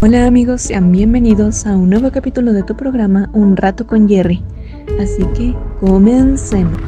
Hola 0.00 0.28
amigos, 0.28 0.62
sean 0.62 0.92
bienvenidos 0.92 1.66
a 1.66 1.76
un 1.76 1.90
nuevo 1.90 2.12
capítulo 2.12 2.52
de 2.52 2.62
tu 2.62 2.76
programa 2.76 3.28
Un 3.32 3.56
rato 3.56 3.84
con 3.84 4.08
Jerry. 4.08 4.44
Así 5.00 5.26
que 5.36 5.56
comencemos. 5.80 6.80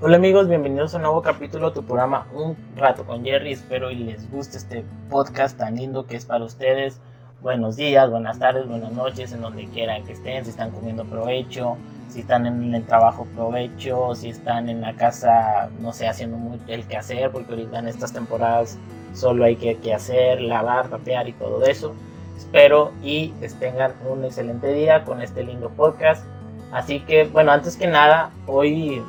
Hola 0.00 0.16
amigos, 0.16 0.48
bienvenidos 0.48 0.92
a 0.92 0.96
un 0.96 1.04
nuevo 1.04 1.22
capítulo 1.22 1.68
de 1.68 1.76
tu 1.76 1.84
programa 1.84 2.26
Un 2.34 2.56
rato 2.74 3.06
con 3.06 3.22
Jerry. 3.22 3.52
Espero 3.52 3.92
y 3.92 3.98
les 3.98 4.28
guste 4.28 4.56
este 4.56 4.84
podcast 5.08 5.56
tan 5.56 5.76
lindo 5.76 6.04
que 6.04 6.16
es 6.16 6.24
para 6.24 6.44
ustedes. 6.44 7.00
Buenos 7.44 7.76
días, 7.76 8.08
buenas 8.08 8.38
tardes, 8.38 8.66
buenas 8.66 8.92
noches, 8.92 9.30
en 9.34 9.42
donde 9.42 9.66
quieran 9.66 10.02
que 10.06 10.14
estén, 10.14 10.42
si 10.46 10.50
están 10.50 10.70
comiendo 10.70 11.04
provecho, 11.04 11.76
si 12.08 12.20
están 12.20 12.46
en 12.46 12.74
el 12.74 12.86
trabajo 12.86 13.26
provecho, 13.36 14.14
si 14.14 14.30
están 14.30 14.70
en 14.70 14.80
la 14.80 14.94
casa, 14.94 15.68
no 15.78 15.92
sé, 15.92 16.08
haciendo 16.08 16.38
el 16.68 16.86
quehacer, 16.86 17.30
porque 17.30 17.50
ahorita 17.50 17.80
en 17.80 17.88
estas 17.88 18.14
temporadas 18.14 18.78
solo 19.12 19.44
hay 19.44 19.56
que, 19.56 19.76
que 19.76 19.92
hacer, 19.92 20.40
lavar, 20.40 20.88
tapear 20.88 21.28
y 21.28 21.32
todo 21.34 21.62
eso. 21.66 21.94
Espero 22.34 22.92
y 23.02 23.34
tengan 23.58 23.92
un 24.08 24.24
excelente 24.24 24.72
día 24.72 25.04
con 25.04 25.20
este 25.20 25.44
lindo 25.44 25.68
podcast. 25.68 26.24
Así 26.72 27.00
que, 27.00 27.24
bueno, 27.24 27.52
antes 27.52 27.76
que 27.76 27.86
nada, 27.86 28.30
hoy 28.46 29.02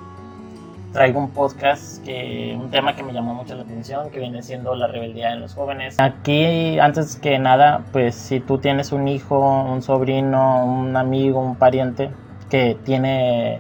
traigo 0.95 1.19
un 1.19 1.31
podcast, 1.31 2.01
que, 2.05 2.57
un 2.57 2.71
tema 2.71 2.95
que 2.95 3.03
me 3.03 3.11
llamó 3.11 3.33
mucho 3.33 3.53
la 3.53 3.63
atención, 3.63 4.09
que 4.11 4.19
viene 4.19 4.41
siendo 4.41 4.75
la 4.75 4.87
rebeldía 4.87 5.33
en 5.33 5.41
los 5.41 5.53
jóvenes. 5.53 5.97
Aquí, 5.99 6.79
antes 6.79 7.17
que 7.17 7.37
nada, 7.37 7.83
pues 7.91 8.15
si 8.15 8.39
tú 8.39 8.59
tienes 8.59 8.93
un 8.93 9.09
hijo, 9.09 9.37
un 9.37 9.81
sobrino, 9.81 10.65
un 10.65 10.95
amigo, 10.95 11.41
un 11.41 11.57
pariente 11.57 12.11
que 12.49 12.77
tiene 12.85 13.59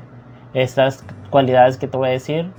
estas 0.53 1.03
cualidades 1.29 1.75
que 1.75 1.89
te 1.89 1.97
voy 1.97 2.07
a 2.07 2.11
decir, 2.11 2.51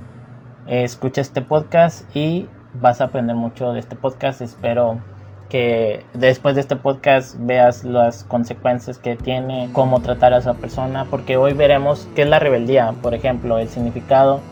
escucha 0.67 1.23
este 1.23 1.41
podcast 1.41 2.15
y 2.15 2.47
vas 2.75 3.01
a 3.01 3.05
aprender 3.05 3.35
mucho 3.35 3.73
de 3.73 3.81
este 3.81 3.97
podcast. 3.97 4.43
Espero 4.43 5.01
que 5.49 6.05
después 6.13 6.55
de 6.55 6.61
este 6.61 6.77
podcast 6.77 7.37
veas 7.39 7.83
las 7.83 8.25
consecuencias 8.25 8.99
que 8.99 9.17
tiene, 9.17 9.71
cómo 9.73 10.03
tratar 10.03 10.35
a 10.35 10.39
esa 10.39 10.53
persona, 10.53 11.07
porque 11.11 11.39
hoy 11.39 11.55
veremos 11.55 12.07
qué 12.15 12.23
es 12.23 12.29
la 12.29 12.41
rebeldía, 12.41 12.93
por 13.01 13.15
ejemplo, 13.15 13.59
el 13.59 13.69
significado, 13.69 14.43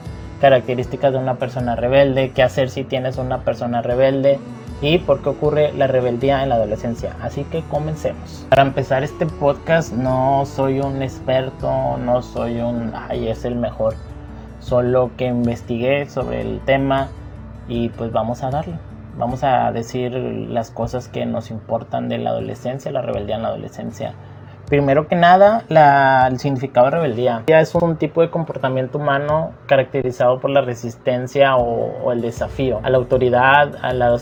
características 0.44 1.14
de 1.14 1.18
una 1.18 1.36
persona 1.36 1.74
rebelde, 1.74 2.32
qué 2.32 2.42
hacer 2.42 2.68
si 2.68 2.84
tienes 2.84 3.16
una 3.16 3.44
persona 3.44 3.80
rebelde 3.80 4.38
y 4.82 4.98
por 4.98 5.22
qué 5.22 5.30
ocurre 5.30 5.72
la 5.72 5.86
rebeldía 5.86 6.42
en 6.42 6.50
la 6.50 6.56
adolescencia. 6.56 7.16
Así 7.22 7.44
que 7.44 7.62
comencemos. 7.62 8.46
Para 8.50 8.60
empezar 8.60 9.02
este 9.02 9.24
podcast 9.24 9.94
no 9.94 10.44
soy 10.44 10.80
un 10.80 11.00
experto, 11.00 11.96
no 11.96 12.20
soy 12.20 12.60
un, 12.60 12.92
ay, 12.94 13.28
es 13.28 13.46
el 13.46 13.56
mejor, 13.56 13.94
solo 14.60 15.12
que 15.16 15.24
investigué 15.24 16.10
sobre 16.10 16.42
el 16.42 16.60
tema 16.60 17.08
y 17.66 17.88
pues 17.88 18.12
vamos 18.12 18.42
a 18.42 18.50
darle. 18.50 18.74
Vamos 19.16 19.44
a 19.44 19.72
decir 19.72 20.12
las 20.12 20.70
cosas 20.70 21.08
que 21.08 21.24
nos 21.24 21.50
importan 21.50 22.10
de 22.10 22.18
la 22.18 22.28
adolescencia, 22.28 22.92
la 22.92 23.00
rebeldía 23.00 23.36
en 23.36 23.42
la 23.44 23.48
adolescencia. 23.48 24.12
Primero 24.68 25.08
que 25.08 25.16
nada, 25.16 25.64
el 25.68 26.38
significado 26.38 26.86
de 26.86 26.92
rebeldía. 26.92 27.42
Es 27.46 27.74
un 27.74 27.96
tipo 27.96 28.22
de 28.22 28.30
comportamiento 28.30 28.98
humano 28.98 29.52
caracterizado 29.66 30.40
por 30.40 30.50
la 30.50 30.62
resistencia 30.62 31.56
o, 31.56 32.12
el 32.12 32.20
desafío 32.20 32.80
a 32.82 32.90
la 32.90 32.98
autoridad, 32.98 33.76
a 33.82 33.92
la 33.92 34.16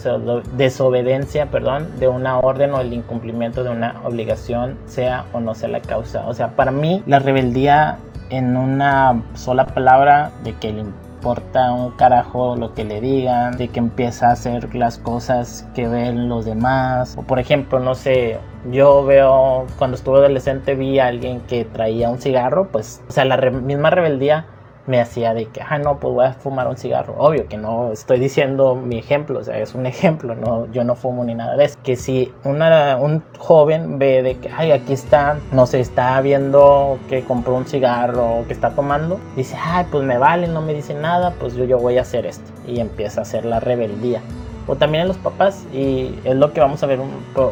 desobediencia, 0.55 1.47
perdón, 1.47 1.89
de 1.99 2.09
una 2.09 2.39
orden 2.39 2.75
o 2.75 2.81
el 2.81 2.93
incumplimiento 2.93 3.65
de 3.65 3.71
una 3.71 4.01
obligación, 4.05 4.79
sea 4.87 5.25
o 5.33 5.41
no 5.41 5.55
sea 5.55 5.69
la 5.69 5.81
causa. 5.81 6.27
O 6.27 6.35
sea, 6.35 6.57
para 6.57 6.71
mí 6.71 7.03
la 7.07 7.19
rebeldía 7.19 7.99
en 8.31 8.57
una 8.57 9.23
sola 9.35 9.67
palabra 9.67 10.33
de 10.43 10.55
que 10.55 10.71
el 10.71 10.79
importa 11.23 11.73
un 11.73 11.93
carajo 11.93 12.57
lo 12.57 12.75
que 12.75 12.83
le 12.83 13.01
digan, 13.01 13.57
de 13.57 13.69
que 13.69 13.79
empieza 13.79 14.29
a 14.29 14.33
hacer 14.33 14.75
las 14.75 14.99
cosas 14.99 15.69
que 15.73 15.87
ven 15.87 16.29
los 16.29 16.45
demás. 16.45 17.15
O 17.17 17.23
por 17.23 17.39
ejemplo, 17.39 17.79
no 17.79 17.95
sé, 17.95 18.41
yo 18.71 19.05
veo 19.05 19.67
cuando 19.79 19.97
estuve 19.97 20.19
adolescente 20.19 20.75
vi 20.75 20.99
a 20.99 21.07
alguien 21.07 21.41
que 21.41 21.65
traía 21.65 22.09
un 22.11 22.19
cigarro, 22.19 22.69
pues, 22.69 23.03
o 23.09 23.13
sea, 23.13 23.25
la 23.25 23.37
misma 23.51 23.91
rebeldía 23.91 24.47
me 24.87 25.01
hacía 25.01 25.33
de 25.35 25.47
que, 25.47 25.61
ah, 25.63 25.79
no, 25.79 25.99
pues 25.99 26.15
voy 26.15 26.27
a 26.27 26.33
fumar 26.33 26.67
un 26.67 26.77
cigarro. 26.77 27.15
Obvio 27.19 27.47
que 27.49 27.57
no 27.57 27.93
estoy 27.93 28.19
diciendo 28.19 28.75
mi 28.75 28.99
ejemplo, 28.99 29.39
o 29.39 29.45
sea, 29.45 29.59
es 29.59 29.75
un 29.75 29.87
ejemplo, 29.87 30.35
no, 30.35 30.71
yo 30.73 30.85
no 30.85 30.95
fumo 30.95 31.25
ni 31.25 31.35
nada 31.35 31.57
de 31.57 31.65
eso. 31.65 31.79
Que 31.83 31.97
si 31.97 32.33
un 32.45 33.23
joven 33.39 33.99
ve 33.99 34.23
de 34.23 34.39
que, 34.39 34.51
ay, 34.51 34.73
aquí 34.73 34.93
está, 34.93 35.39
no 35.53 35.67
se 35.67 35.81
está 35.81 36.21
viendo 36.21 36.99
que 37.09 37.23
compró 37.23 37.55
un 37.55 37.67
cigarro, 37.67 38.45
que 38.47 38.53
está 38.53 38.71
tomando, 38.71 39.21
dice, 39.37 39.57
ay, 39.61 39.87
pues 39.91 40.05
me 40.05 40.19
vale, 40.19 40.49
no 40.49 40.63
me 40.63 40.75
dice 40.75 40.95
nada, 40.95 41.33
pues 41.39 41.55
yo, 41.55 41.65
yo 41.65 41.79
voy 41.79 41.99
a 41.99 42.03
hacer 42.03 42.27
esto. 42.27 42.51
Y 42.67 42.81
empieza 42.81 43.21
a 43.21 43.23
hacer 43.23 43.45
la 43.45 43.61
rebeldía. 43.61 44.21
O 44.67 44.77
también 44.77 45.03
en 45.03 45.09
los 45.09 45.19
papás, 45.19 45.67
y 45.73 46.15
es 46.25 46.37
lo 46.37 46.53
que 46.53 46.61
vamos 46.61 46.83
a 46.83 46.87
ver 46.87 47.01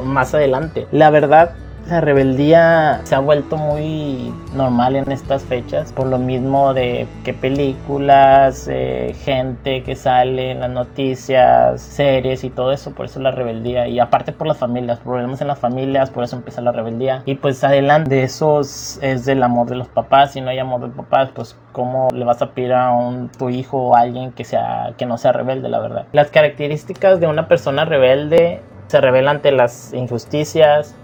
más 0.04 0.34
adelante. 0.34 0.86
La 0.92 1.10
verdad, 1.10 1.52
la 1.90 2.00
rebeldía 2.00 3.00
se 3.04 3.14
ha 3.14 3.18
vuelto 3.18 3.56
muy 3.56 4.32
normal 4.54 4.96
en 4.96 5.10
estas 5.10 5.42
fechas 5.42 5.92
por 5.92 6.06
lo 6.06 6.18
mismo 6.18 6.72
de 6.72 7.06
que 7.24 7.34
películas, 7.34 8.68
eh, 8.70 9.14
gente 9.24 9.82
que 9.82 9.96
sale 9.96 10.52
en 10.52 10.60
las 10.60 10.70
noticias, 10.70 11.80
series 11.80 12.44
y 12.44 12.50
todo 12.50 12.72
eso, 12.72 12.92
por 12.92 13.06
eso 13.06 13.20
la 13.20 13.32
rebeldía. 13.32 13.88
Y 13.88 13.98
aparte 13.98 14.32
por 14.32 14.46
las 14.46 14.58
familias, 14.58 15.00
problemas 15.00 15.40
en 15.40 15.48
las 15.48 15.58
familias, 15.58 16.10
por 16.10 16.24
eso 16.24 16.36
empieza 16.36 16.60
la 16.60 16.72
rebeldía. 16.72 17.22
Y 17.26 17.34
pues 17.34 17.62
adelante 17.64 18.14
de 18.14 18.22
eso 18.22 18.60
es 18.60 19.24
del 19.24 19.42
amor 19.42 19.68
de 19.68 19.76
los 19.76 19.88
papás, 19.88 20.32
si 20.32 20.40
no 20.40 20.50
hay 20.50 20.58
amor 20.58 20.80
de 20.80 20.88
papás 20.88 21.30
pues 21.34 21.56
cómo 21.72 22.08
le 22.12 22.24
vas 22.24 22.40
a 22.42 22.50
pedir 22.50 22.72
a 22.72 22.92
un, 22.92 23.28
tu 23.28 23.50
hijo 23.50 23.78
o 23.78 23.96
a 23.96 24.00
alguien 24.00 24.32
que 24.32 24.44
sea 24.44 24.94
que 24.96 25.06
no 25.06 25.18
sea 25.18 25.32
rebelde 25.32 25.68
la 25.68 25.80
verdad. 25.80 26.06
Las 26.12 26.30
características 26.30 27.20
de 27.20 27.26
una 27.26 27.48
persona 27.48 27.84
rebelde 27.84 28.62
se 28.88 29.00
revelan 29.00 29.36
ante 29.36 29.52
las 29.52 29.92
injusticias, 29.94 30.96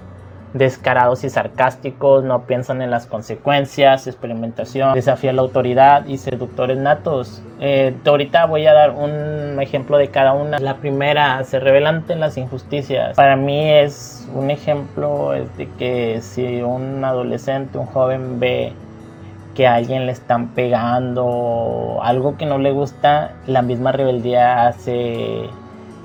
descarados 0.58 1.24
y 1.24 1.30
sarcásticos, 1.30 2.24
no 2.24 2.42
piensan 2.42 2.82
en 2.82 2.90
las 2.90 3.06
consecuencias, 3.06 4.06
experimentación, 4.06 4.94
desafía 4.94 5.32
la 5.32 5.42
autoridad 5.42 6.06
y 6.06 6.18
seductores 6.18 6.78
natos. 6.78 7.42
Eh, 7.60 7.94
ahorita 8.04 8.46
voy 8.46 8.66
a 8.66 8.72
dar 8.72 8.90
un 8.90 9.60
ejemplo 9.60 9.98
de 9.98 10.08
cada 10.08 10.32
una. 10.32 10.58
La 10.58 10.76
primera, 10.76 11.42
se 11.44 11.60
revelan 11.60 11.96
ante 11.96 12.16
las 12.16 12.36
injusticias. 12.36 13.16
Para 13.16 13.36
mí 13.36 13.70
es 13.70 14.28
un 14.34 14.50
ejemplo 14.50 15.30
de 15.30 15.68
que 15.78 16.20
si 16.20 16.62
un 16.62 17.04
adolescente, 17.04 17.78
un 17.78 17.86
joven 17.86 18.40
ve 18.40 18.72
que 19.54 19.66
a 19.66 19.74
alguien 19.74 20.04
le 20.04 20.12
están 20.12 20.48
pegando 20.48 21.98
algo 22.02 22.36
que 22.36 22.44
no 22.44 22.58
le 22.58 22.72
gusta, 22.72 23.32
la 23.46 23.62
misma 23.62 23.90
rebeldía 23.92 24.68
hace 24.68 25.48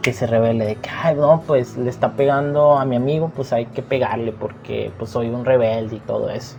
que 0.01 0.13
se 0.13 0.28
revele 0.28 0.66
de 0.66 0.75
que, 0.75 0.89
ay, 0.89 1.16
no, 1.16 1.44
pues 1.45 1.78
le 1.78 1.89
está 1.89 2.13
pegando 2.13 2.78
a 2.78 2.85
mi 2.85 2.95
amigo, 2.95 3.31
pues 3.35 3.53
hay 3.53 3.66
que 3.67 3.81
pegarle 3.81 4.31
porque 4.31 4.91
pues 4.97 5.12
soy 5.12 5.29
un 5.29 5.45
rebelde 5.45 5.97
y 5.97 6.00
todo 6.00 6.29
eso. 6.29 6.57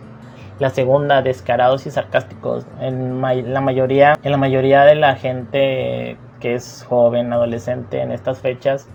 La 0.59 0.69
segunda, 0.69 1.21
descarados 1.21 1.85
y 1.85 1.91
sarcásticos. 1.91 2.65
En 2.79 3.21
la 3.21 3.61
mayoría, 3.61 4.17
en 4.23 4.31
la 4.31 4.37
mayoría 4.37 4.83
de 4.83 4.95
la 4.95 5.15
gente 5.15 6.17
que 6.39 6.55
es 6.55 6.85
joven, 6.87 7.33
adolescente 7.33 8.01
en 8.01 8.11
estas 8.11 8.39
fechas, 8.39 8.87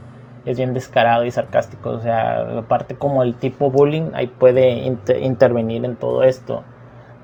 es 0.44 0.56
bien 0.56 0.72
descarado 0.72 1.24
y 1.24 1.30
sarcástico. 1.30 1.90
O 1.90 2.00
sea, 2.00 2.58
aparte 2.58 2.94
como 2.94 3.22
el 3.22 3.34
tipo 3.34 3.70
bullying, 3.70 4.10
ahí 4.14 4.28
puede 4.28 4.70
intervenir 5.20 5.84
en 5.84 5.96
todo 5.96 6.22
esto 6.22 6.64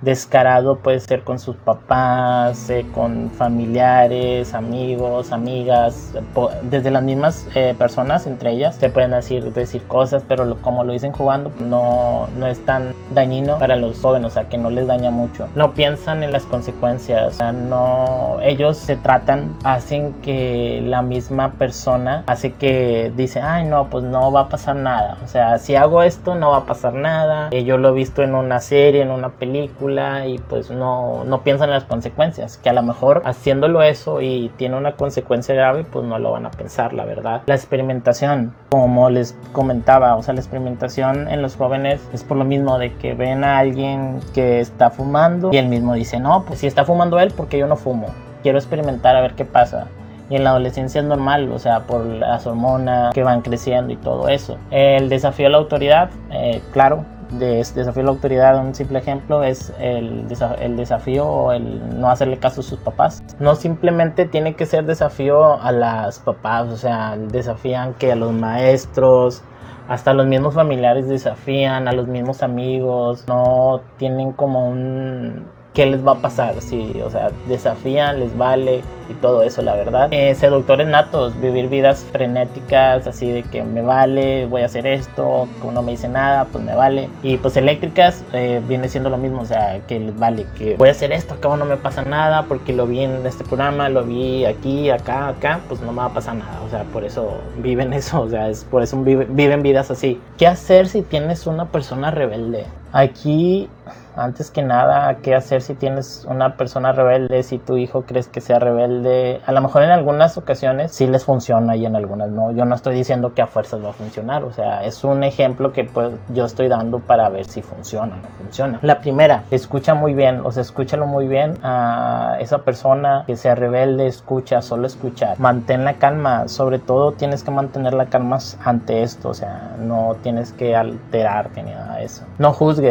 descarado 0.05 0.77
puede 0.77 1.01
ser 1.01 1.23
con 1.23 1.39
sus 1.39 1.57
papás, 1.57 2.71
eh, 2.71 2.87
con 2.95 3.31
familiares, 3.31 4.55
amigos, 4.55 5.33
amigas, 5.33 6.15
desde 6.63 6.91
las 6.91 7.03
mismas 7.03 7.47
eh, 7.55 7.75
personas, 7.77 8.27
entre 8.27 8.53
ellas, 8.53 8.77
se 8.77 8.91
pueden 8.91 9.13
decir, 9.13 9.53
decir 9.53 9.83
cosas, 9.85 10.23
pero 10.27 10.57
como 10.61 10.85
lo 10.85 10.93
dicen 10.93 11.13
jugando, 11.13 11.51
no, 11.61 12.29
no 12.39 12.47
es 12.47 12.65
tan 12.65 12.95
dañino 13.13 13.59
para 13.59 13.77
los 13.77 14.01
jóvenes, 14.01 14.29
o 14.29 14.35
sea, 14.35 14.49
que 14.49 14.59
no 14.59 14.71
les 14.71 14.87
daña 14.87 15.11
mucho. 15.11 15.49
No 15.55 15.75
piensan 15.75 16.23
en 16.23 16.33
las 16.33 16.45
consecuencias, 16.45 17.27
o 17.27 17.37
sea, 17.37 17.53
no, 17.53 18.39
ellos 18.43 18.77
se 18.77 18.97
tratan, 18.97 19.57
hacen 19.65 20.15
que 20.23 20.83
la 20.85 21.03
misma 21.03 21.53
persona 21.53 22.25
hace 22.27 22.53
que 22.53 23.13
dice, 23.17 23.41
ay, 23.41 23.65
no, 23.65 23.89
pues 23.91 24.05
no 24.05 24.31
va 24.33 24.43
a 24.43 24.49
pasar 24.49 24.77
nada, 24.77 25.19
o 25.25 25.29
sea, 25.29 25.59
si 25.59 25.77
hago 25.77 26.03
esto, 26.03 26.35
no 26.35 26.51
va 26.51 26.59
a 26.59 26.67
pasar 26.67 26.95
nada. 26.95 27.49
Eh, 27.51 27.65
yo 27.65 27.79
lo 27.79 27.91
he 27.91 27.93
visto 27.93 28.23
en 28.23 28.35
una 28.35 28.61
serie, 28.61 29.03
en 29.03 29.11
una 29.11 29.31
película, 29.31 29.94
y 30.27 30.39
pues 30.39 30.71
no, 30.71 31.25
no 31.25 31.43
piensan 31.43 31.69
en 31.69 31.75
las 31.75 31.85
consecuencias, 31.85 32.59
que 32.59 32.71
a 32.71 32.73
lo 32.73 32.83
mejor 32.83 33.23
haciéndolo 33.25 33.83
eso 33.83 34.21
y 34.21 34.51
tiene 34.57 34.77
una 34.77 34.93
consecuencia 34.93 35.55
grave, 35.55 35.85
pues 35.85 36.05
no 36.05 36.19
lo 36.19 36.33
van 36.33 36.47
a 36.47 36.51
pensar, 36.51 36.93
la 36.93 37.05
verdad. 37.05 37.43
La 37.47 37.55
experimentación, 37.55 38.55
como 38.71 39.11
les 39.11 39.37
comentaba, 39.53 40.17
o 40.17 40.23
sea, 40.23 40.35
la 40.35 40.41
experimentación 40.41 41.29
en 41.29 41.43
los 41.43 41.57
jóvenes 41.57 42.01
es 42.13 42.25
por 42.25 42.37
lo 42.37 42.45
mismo 42.45 42.79
de 42.79 42.93
que 42.95 43.15
ven 43.15 43.45
a 43.45 43.59
alguien 43.59 44.21
que 44.35 44.61
está 44.61 44.91
fumando 44.91 45.51
y 45.53 45.57
él 45.57 45.69
mismo 45.69 45.95
dice, 45.95 46.21
no, 46.21 46.45
pues 46.45 46.61
si 46.61 46.67
está 46.67 46.85
fumando 46.85 47.19
él, 47.19 47.33
porque 47.37 47.59
yo 47.59 47.67
no 47.67 47.77
fumo? 47.77 48.09
Quiero 48.43 48.59
experimentar 48.59 49.17
a 49.17 49.21
ver 49.21 49.35
qué 49.35 49.45
pasa 49.45 49.87
y 50.31 50.37
en 50.37 50.45
la 50.45 50.51
adolescencia 50.51 51.01
es 51.01 51.07
normal, 51.07 51.51
o 51.53 51.59
sea, 51.59 51.81
por 51.81 52.05
las 52.07 52.47
hormonas 52.47 53.13
que 53.15 53.23
van 53.23 53.43
creciendo 53.43 53.93
y 53.93 53.97
todo 53.97 54.29
eso. 54.29 54.57
El 54.71 55.09
desafío 55.09 55.49
a 55.49 55.51
la 55.51 55.59
autoridad, 55.59 56.11
eh, 56.31 56.63
claro, 56.73 57.05
de 57.39 57.57
desafío 57.57 58.03
a 58.03 58.05
la 58.05 58.11
autoridad, 58.11 58.59
un 58.59 58.75
simple 58.75 58.99
ejemplo 58.99 59.43
es 59.43 59.73
el, 59.79 60.27
el 60.61 60.77
desafío 60.77 61.27
o 61.27 61.53
el 61.53 62.01
no 62.01 62.11
hacerle 62.11 62.39
caso 62.39 62.61
a 62.61 62.65
sus 62.65 62.79
papás. 62.79 63.23
No 63.39 63.55
simplemente 63.55 64.27
tiene 64.27 64.55
que 64.55 64.67
ser 64.67 64.85
desafío 64.85 65.61
a 65.61 65.73
las 65.73 66.19
papás, 66.19 66.69
o 66.69 66.77
sea, 66.77 67.17
desafían 67.17 67.95
que 67.95 68.13
a 68.13 68.17
los 68.17 68.33
maestros, 68.33 69.43
hasta 69.89 70.15
los 70.15 70.27
mismos 70.27 70.55
familiares 70.55 71.09
desafían, 71.09 71.89
a 71.89 71.93
los 71.93 72.07
mismos 72.07 72.43
amigos, 72.43 73.25
no 73.29 73.81
tienen 73.99 74.33
como 74.33 74.69
un 74.69 75.47
qué 75.75 75.87
les 75.87 76.07
va 76.07 76.13
a 76.13 76.19
pasar, 76.19 76.61
si, 76.63 77.01
o 77.05 77.11
sea, 77.11 77.33
desafían, 77.49 78.21
les 78.21 78.37
vale 78.39 78.83
y 79.11 79.15
todo 79.15 79.43
eso, 79.43 79.61
la 79.61 79.75
verdad. 79.75 80.09
Eh, 80.13 80.35
seductores 80.37 80.87
natos, 80.87 81.39
vivir 81.41 81.69
vidas 81.69 82.07
frenéticas, 82.13 83.07
así 83.09 83.31
de 83.31 83.43
que 83.43 83.65
me 83.65 83.83
vale, 83.83 84.47
voy 84.47 84.63
a 84.63 84.67
hacer 84.67 84.87
esto, 84.87 85.49
que 85.61 85.67
uno 85.67 85.83
me 85.83 85.93
dice 85.93 86.09
nada, 86.09 86.47
pues 86.47 86.63
me 86.63 86.75
vale. 86.75 87.11
Y 87.25 87.37
pues 87.39 87.57
eléctricas 87.57 88.25
eh, 88.33 88.63
viene 88.67 88.89
siendo 88.89 89.11
lo 89.11 89.19
mismo, 89.19 89.43
o 89.43 89.47
sea, 89.47 89.81
que 89.89 89.99
les 89.99 90.17
vale, 90.17 90.47
que 90.57 90.77
voy 90.77 90.89
a 90.89 90.93
hacer 90.93 91.13
esto, 91.13 91.35
acá 91.35 91.55
no 91.57 91.65
me 91.65 91.77
pasa 91.77 92.03
nada, 92.03 92.45
porque 92.45 92.73
lo 92.73 92.87
vi 92.87 93.01
en 93.01 93.27
este 93.27 93.43
programa, 93.43 93.89
lo 93.89 94.05
vi 94.05 94.45
aquí, 94.45 94.91
acá, 94.91 95.29
acá, 95.29 95.61
pues 95.69 95.81
no 95.81 95.91
me 95.91 95.99
va 95.99 96.07
a 96.07 96.15
pasar 96.15 96.37
nada, 96.37 96.61
o 96.65 96.71
sea, 96.71 96.85
por 96.85 97.05
eso 97.05 97.33
viven 97.59 97.93
eso, 97.95 98.23
o 98.23 98.29
sea, 98.31 98.49
es 98.49 98.65
por 98.65 98.83
eso 98.85 99.03
viven 99.03 99.63
vidas 99.63 99.91
así. 99.91 100.21
¿Qué 100.39 100.47
hacer 100.47 100.87
si 100.87 101.03
tienes 101.03 101.49
una 101.49 101.67
persona 101.67 102.13
rebelde? 102.13 102.65
Aquí 102.97 103.69
antes 104.17 104.53
que 104.53 104.63
nada, 104.63 105.17
¿qué 105.17 105.35
hacer 105.35 105.61
si 105.61 105.75
tienes 105.75 106.25
una 106.29 106.57
persona 106.57 106.93
rebelde? 106.93 107.43
Si 107.43 107.59
tu 107.59 107.77
hijo 107.77 108.03
crees 108.03 108.29
que 108.29 108.41
sea 108.41 108.59
rebelde, 108.61 109.41
a 109.45 109.53
lo 109.53 109.61
mejor 109.61 109.83
en 109.83 109.91
algunas 109.91 110.39
ocasiones 110.39 110.93
sí 110.93 111.07
les 111.07 111.25
funciona 111.25 111.75
y 111.75 111.85
en 111.85 111.97
algunas 111.97 112.31
no. 112.31 112.53
Yo 112.53 112.65
no 112.65 112.77
estoy 112.77 112.95
diciendo 112.95 113.35
que 113.35 113.43
a 113.43 113.47
fuerzas 113.47 113.85
va 113.85 113.91
a 113.91 113.93
funcionar, 113.93 114.45
o 114.45 114.53
sea, 114.53 114.85
es 114.85 115.03
un 115.03 115.25
ejemplo 115.25 115.73
que 115.73 115.85
pues 115.85 116.13
yo 116.29 116.45
estoy 116.45 116.69
dando 116.69 117.01
para 117.01 117.29
ver 117.29 117.45
si 117.47 117.63
funciona 117.63 118.15
o 118.15 118.19
no 118.19 118.29
funciona. 118.39 118.79
La 118.83 119.01
primera, 119.01 119.43
escucha 119.51 119.95
muy 119.95 120.15
bien, 120.15 120.43
o 120.45 120.53
sea, 120.53 120.63
escúchalo 120.63 121.07
muy 121.07 121.27
bien 121.27 121.59
a 121.63 122.37
esa 122.39 122.59
persona 122.59 123.25
que 123.27 123.37
sea 123.37 123.57
rebelde, 123.57 124.07
escucha, 124.07 124.63
solo 124.63 124.87
escuchar. 124.87 125.41
Mantén 125.41 125.85
la 125.85 125.95
calma, 125.95 126.47
sobre 126.47 126.79
todo 126.79 127.13
tienes 127.13 127.43
que 127.43 127.51
mantener 127.51 127.95
la 127.95 128.07
calma 128.07 128.39
ante 128.65 129.03
esto, 129.03 129.31
o 129.31 129.35
sea, 129.35 129.75
no 129.81 130.17
tienes 130.23 130.53
que 130.53 130.77
alterarte 130.77 131.63
ni 131.63 131.73
nada 131.73 131.97
de 131.97 132.05
eso. 132.05 132.25
No 132.39 132.53
juzgues, 132.53 132.84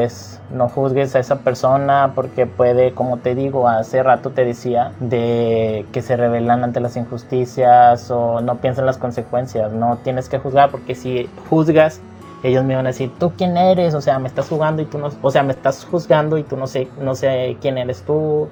no 0.52 0.70
juzgues 0.70 1.16
a 1.16 1.20
esa 1.20 1.40
persona 1.40 2.12
porque 2.16 2.46
puede, 2.46 2.94
como 2.94 3.18
te 3.18 3.36
digo, 3.36 3.68
hace 3.68 4.04
rato 4.04 4.32
te 4.32 4.46
decía, 4.46 4.92
de 5.00 5.86
que 5.92 6.02
se 6.02 6.16
rebelan 6.18 6.64
ante 6.64 6.80
las 6.80 6.96
injusticias 6.98 8.10
o 8.12 8.42
no 8.42 8.58
piensan 8.58 8.86
las 8.86 8.98
consecuencias. 8.98 9.72
No 9.72 9.98
tienes 10.04 10.30
que 10.30 10.40
juzgar 10.40 10.72
porque 10.72 10.96
si 10.96 11.30
juzgas, 11.50 12.02
ellos 12.44 12.64
me 12.64 12.76
van 12.76 12.86
a 12.86 12.90
decir, 12.90 13.12
¿tú 13.20 13.32
quién 13.38 13.56
eres? 13.58 13.94
O 13.94 14.02
sea, 14.02 14.20
me 14.20 14.28
estás 14.28 14.50
jugando 14.50 14.82
y 14.82 14.86
tú 14.86 14.98
no, 14.98 15.10
o 15.22 15.32
sea, 15.32 15.44
me 15.44 15.54
estás 15.54 15.86
juzgando 15.86 16.38
y 16.38 16.44
tú 16.44 16.58
no 16.58 16.68
sé, 16.68 16.88
no 17.00 17.16
sé 17.16 17.58
quién 17.62 17.78
eres 17.78 18.04
tú 18.04 18.50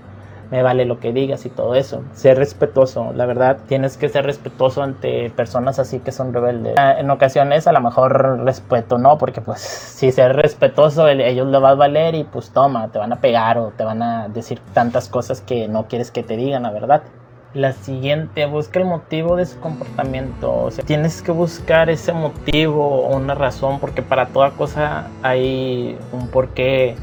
me 0.52 0.62
vale 0.62 0.86
lo 0.86 1.00
que 1.00 1.14
digas 1.14 1.46
y 1.46 1.50
todo 1.50 1.76
eso. 1.76 2.04
Ser 2.14 2.38
respetuoso, 2.38 3.14
la 3.14 3.26
verdad, 3.26 3.58
tienes 3.68 3.98
que 3.98 4.10
ser 4.10 4.26
respetuoso 4.26 4.84
ante 4.84 5.30
personas 5.32 5.80
así 5.80 6.00
que 6.00 6.12
son 6.12 6.34
rebeldes. 6.34 6.76
Ah, 6.78 6.96
en 7.00 7.10
ocasiones 7.10 7.68
a 7.68 7.72
lo 7.72 7.80
mejor 7.80 8.44
respeto 8.44 8.98
no, 8.98 9.18
porque 9.18 9.42
pues 9.42 9.62
si 9.62 10.12
ser 10.12 10.36
respetuoso 10.36 11.08
ellos 11.08 11.48
le 11.48 11.58
va 11.58 11.70
a 11.70 11.76
valer 11.76 12.16
y 12.16 12.26
pues 12.26 12.52
toma, 12.52 12.90
te 12.90 13.00
van 13.00 13.14
a 13.14 13.22
pegar 13.22 13.58
o 13.58 13.72
te 13.76 13.86
van 13.86 14.04
a 14.04 14.28
decir 14.28 14.60
tantas 14.74 15.08
cosas 15.08 15.42
que 15.42 15.70
no 15.70 15.88
quieres 15.88 16.12
que 16.12 16.22
te 16.22 16.36
digan, 16.36 16.64
la 16.64 16.72
verdad. 16.72 17.02
La 17.54 17.74
siguiente, 17.74 18.46
busca 18.46 18.80
el 18.80 18.86
motivo 18.86 19.36
de 19.36 19.46
su 19.46 19.60
comportamiento. 19.60 20.54
O 20.54 20.72
sea, 20.72 20.86
tienes 20.86 21.22
que 21.22 21.34
buscar 21.34 21.90
ese 21.90 22.14
motivo 22.14 22.86
o 22.86 23.16
una 23.18 23.36
razón, 23.36 23.80
porque 23.82 24.02
para 24.02 24.28
toda 24.28 24.52
cosa 24.52 25.08
hay 25.22 25.98
un 26.14 26.30
porqué 26.30 26.96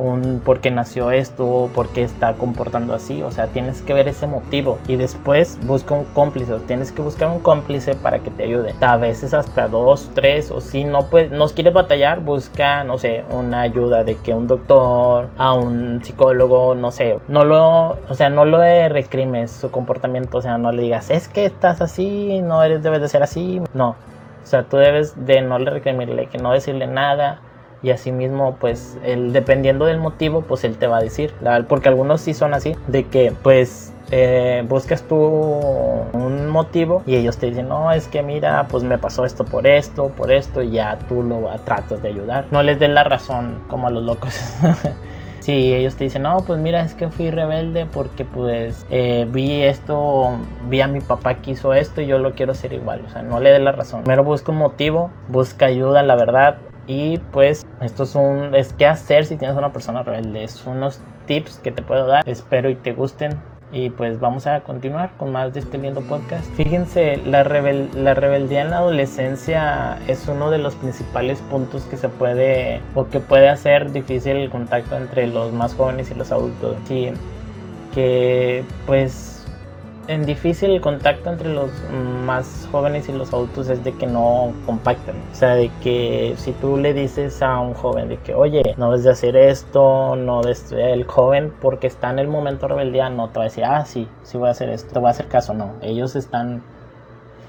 un 0.00 0.40
por 0.44 0.60
qué 0.60 0.70
nació 0.70 1.10
esto, 1.10 1.70
por 1.74 1.88
qué 1.88 2.02
está 2.02 2.34
comportando 2.34 2.94
así, 2.94 3.22
o 3.22 3.30
sea, 3.30 3.48
tienes 3.48 3.82
que 3.82 3.94
ver 3.94 4.08
ese 4.08 4.26
motivo 4.26 4.78
y 4.88 4.96
después 4.96 5.58
busca 5.66 5.94
un 5.94 6.04
cómplice, 6.04 6.54
tienes 6.66 6.92
que 6.92 7.02
buscar 7.02 7.30
un 7.30 7.40
cómplice 7.40 7.94
para 7.94 8.20
que 8.20 8.30
te 8.30 8.44
ayude. 8.44 8.74
A 8.80 8.96
veces 8.96 9.34
hasta 9.34 9.68
dos, 9.68 10.10
tres, 10.14 10.50
o 10.50 10.60
si 10.60 10.84
no 10.84 11.06
pues 11.06 11.30
no 11.30 11.46
quieres 11.48 11.74
batallar, 11.74 12.20
busca, 12.20 12.84
no 12.84 12.98
sé, 12.98 13.24
una 13.30 13.62
ayuda 13.62 14.04
de 14.04 14.16
que 14.16 14.34
un 14.34 14.46
doctor, 14.46 15.28
a 15.36 15.52
un 15.54 16.02
psicólogo, 16.02 16.74
no 16.74 16.90
sé, 16.90 17.18
no 17.28 17.44
lo, 17.44 17.98
o 18.08 18.14
sea, 18.14 18.30
no 18.30 18.44
lo 18.44 18.58
recrimes 18.60 19.50
su 19.50 19.70
comportamiento, 19.70 20.38
o 20.38 20.42
sea, 20.42 20.58
no 20.58 20.72
le 20.72 20.82
digas, 20.82 21.10
es 21.10 21.28
que 21.28 21.44
estás 21.44 21.80
así, 21.80 22.40
no 22.42 22.62
eres, 22.62 22.82
debes 22.82 23.00
de 23.00 23.08
ser 23.08 23.22
así, 23.22 23.60
no. 23.74 23.96
O 24.42 24.46
sea, 24.46 24.64
tú 24.64 24.78
debes 24.78 25.26
de 25.26 25.42
no 25.42 25.58
le 25.58 25.70
recrimirle, 25.70 26.26
que 26.26 26.38
no 26.38 26.52
decirle 26.52 26.86
nada, 26.86 27.40
y 27.82 27.90
asimismo 27.90 28.56
pues 28.60 28.98
el, 29.04 29.32
dependiendo 29.32 29.84
del 29.86 29.98
motivo 29.98 30.42
pues 30.42 30.64
él 30.64 30.76
te 30.76 30.86
va 30.86 30.98
a 30.98 31.00
decir 31.00 31.32
porque 31.68 31.88
algunos 31.88 32.20
sí 32.20 32.34
son 32.34 32.54
así 32.54 32.76
de 32.88 33.04
que 33.04 33.32
pues 33.42 33.92
eh, 34.10 34.64
buscas 34.68 35.02
tú 35.02 35.16
un 35.16 36.48
motivo 36.48 37.02
y 37.06 37.16
ellos 37.16 37.38
te 37.38 37.46
dicen 37.46 37.68
no 37.68 37.92
es 37.92 38.08
que 38.08 38.22
mira 38.22 38.66
pues 38.68 38.82
me 38.82 38.98
pasó 38.98 39.24
esto 39.24 39.44
por 39.44 39.66
esto 39.66 40.08
por 40.08 40.32
esto 40.32 40.62
y 40.62 40.72
ya 40.72 40.98
tú 41.08 41.22
lo 41.22 41.48
tratas 41.64 42.02
de 42.02 42.08
ayudar 42.08 42.46
no 42.50 42.62
les 42.62 42.78
den 42.78 42.94
la 42.94 43.04
razón 43.04 43.60
como 43.68 43.86
a 43.86 43.90
los 43.90 44.02
locos 44.02 44.34
Si 45.40 45.72
ellos 45.72 45.96
te 45.96 46.04
dicen, 46.04 46.22
no, 46.22 46.44
pues 46.46 46.60
mira, 46.60 46.82
es 46.82 46.92
que 46.92 47.08
fui 47.08 47.30
rebelde 47.30 47.86
porque 47.86 48.26
pues 48.26 48.86
eh, 48.90 49.26
vi 49.30 49.62
esto, 49.62 50.36
vi 50.68 50.82
a 50.82 50.86
mi 50.86 51.00
papá 51.00 51.36
que 51.36 51.52
hizo 51.52 51.72
esto 51.72 52.02
y 52.02 52.06
yo 52.06 52.18
lo 52.18 52.34
quiero 52.34 52.52
hacer 52.52 52.74
igual. 52.74 53.02
O 53.06 53.10
sea, 53.10 53.22
no 53.22 53.40
le 53.40 53.50
dé 53.50 53.58
la 53.58 53.72
razón. 53.72 54.02
Primero 54.02 54.22
busca 54.22 54.52
un 54.52 54.58
motivo, 54.58 55.10
busca 55.28 55.64
ayuda, 55.64 56.02
la 56.02 56.14
verdad. 56.14 56.58
Y 56.90 57.18
pues 57.30 57.64
esto 57.80 58.02
es 58.02 58.16
un 58.16 58.52
es 58.52 58.72
qué 58.72 58.84
hacer 58.84 59.24
si 59.24 59.36
tienes 59.36 59.56
una 59.56 59.72
persona 59.72 60.02
rebelde. 60.02 60.42
Es 60.42 60.66
unos 60.66 61.00
tips 61.26 61.58
que 61.58 61.70
te 61.70 61.82
puedo 61.82 62.04
dar. 62.04 62.28
Espero 62.28 62.68
y 62.68 62.74
te 62.74 62.92
gusten. 62.92 63.38
Y 63.70 63.90
pues 63.90 64.18
vamos 64.18 64.48
a 64.48 64.62
continuar 64.62 65.12
con 65.16 65.30
más 65.30 65.54
de 65.54 65.60
este 65.60 65.78
lindo 65.78 66.00
podcast. 66.00 66.44
Fíjense, 66.56 67.18
la, 67.18 67.44
la 67.44 68.14
rebeldía 68.14 68.62
en 68.62 68.70
la 68.70 68.78
adolescencia 68.78 70.00
es 70.08 70.26
uno 70.26 70.50
de 70.50 70.58
los 70.58 70.74
principales 70.74 71.38
puntos 71.42 71.84
que 71.84 71.96
se 71.96 72.08
puede 72.08 72.80
o 72.96 73.06
que 73.06 73.20
puede 73.20 73.48
hacer 73.48 73.92
difícil 73.92 74.38
el 74.38 74.50
contacto 74.50 74.96
entre 74.96 75.28
los 75.28 75.52
más 75.52 75.76
jóvenes 75.76 76.10
y 76.10 76.16
los 76.16 76.32
adultos. 76.32 76.74
Sí, 76.88 77.12
que 77.94 78.64
pues 78.86 79.29
en 80.06 80.24
difícil 80.26 80.70
el 80.70 80.80
contacto 80.80 81.30
entre 81.30 81.52
los 81.52 81.70
más 82.24 82.68
jóvenes 82.72 83.08
y 83.08 83.12
los 83.12 83.32
adultos 83.32 83.68
es 83.68 83.84
de 83.84 83.92
que 83.92 84.06
no 84.06 84.52
compactan. 84.66 85.16
O 85.30 85.34
sea, 85.34 85.54
de 85.54 85.70
que 85.82 86.34
si 86.36 86.52
tú 86.52 86.76
le 86.76 86.94
dices 86.94 87.42
a 87.42 87.60
un 87.60 87.74
joven 87.74 88.08
de 88.08 88.16
que, 88.18 88.34
oye, 88.34 88.74
no 88.76 88.86
debes 88.86 89.04
de 89.04 89.10
hacer 89.10 89.36
esto, 89.36 90.16
no 90.16 90.42
debes 90.42 90.72
el 90.72 91.04
joven, 91.04 91.52
porque 91.60 91.86
está 91.86 92.10
en 92.10 92.18
el 92.18 92.28
momento 92.28 92.66
de 92.66 92.74
rebeldía, 92.74 93.10
no 93.10 93.28
te 93.28 93.38
va 93.38 93.44
a 93.44 93.48
decir, 93.48 93.64
ah, 93.64 93.84
sí, 93.84 94.08
sí 94.22 94.38
voy 94.38 94.48
a 94.48 94.52
hacer 94.52 94.70
esto, 94.70 94.92
te 94.92 94.98
voy 94.98 95.08
a 95.08 95.10
hacer 95.10 95.26
caso, 95.26 95.54
no. 95.54 95.74
Ellos 95.82 96.16
están 96.16 96.62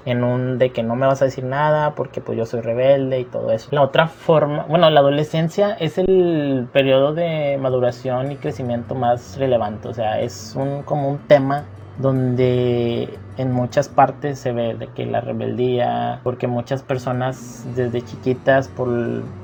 en 0.04 0.24
un 0.24 0.58
de 0.58 0.70
que 0.70 0.82
no 0.82 0.96
me 0.96 1.06
vas 1.06 1.22
a 1.22 1.26
decir 1.26 1.44
nada 1.44 1.94
porque 1.94 2.20
pues 2.20 2.36
yo 2.36 2.44
soy 2.44 2.60
rebelde 2.60 3.20
y 3.20 3.24
todo 3.24 3.52
eso. 3.52 3.68
La 3.70 3.82
otra 3.82 4.08
forma, 4.08 4.64
bueno, 4.68 4.90
la 4.90 5.00
adolescencia 5.00 5.76
es 5.78 5.98
el 5.98 6.68
periodo 6.72 7.14
de 7.14 7.56
maduración 7.60 8.32
y 8.32 8.36
crecimiento 8.36 8.94
más 8.94 9.36
relevante, 9.38 9.88
o 9.88 9.94
sea, 9.94 10.20
es 10.20 10.54
un 10.56 10.82
como 10.82 11.08
un 11.08 11.18
tema 11.18 11.64
donde 12.02 13.18
en 13.38 13.52
muchas 13.52 13.88
partes 13.88 14.38
se 14.38 14.52
ve 14.52 14.74
de 14.74 14.88
que 14.88 15.06
la 15.06 15.20
rebeldía, 15.20 16.20
porque 16.22 16.46
muchas 16.46 16.82
personas 16.82 17.64
desde 17.74 18.02
chiquitas, 18.02 18.68
por 18.68 18.90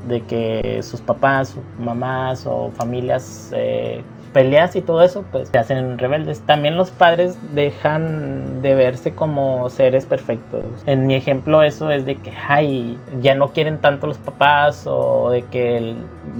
de 0.08 0.22
que 0.26 0.80
sus 0.82 1.00
papás, 1.00 1.56
mamás 1.78 2.46
o 2.46 2.70
familias 2.72 3.52
eh, 3.54 4.02
peleas 4.28 4.76
y 4.76 4.82
todo 4.82 5.02
eso, 5.02 5.24
pues 5.30 5.48
se 5.48 5.58
hacen 5.58 5.98
rebeldes. 5.98 6.40
También 6.40 6.76
los 6.76 6.90
padres 6.90 7.38
dejan 7.54 8.62
de 8.62 8.74
verse 8.74 9.14
como 9.14 9.68
seres 9.70 10.06
perfectos. 10.06 10.64
En 10.86 11.06
mi 11.06 11.14
ejemplo 11.14 11.62
eso 11.62 11.90
es 11.90 12.04
de 12.04 12.16
que, 12.16 12.32
ay, 12.48 12.98
ya 13.20 13.34
no 13.34 13.48
quieren 13.52 13.78
tanto 13.78 14.06
los 14.06 14.18
papás 14.18 14.84
o 14.86 15.30
de 15.30 15.42
que 15.42 15.94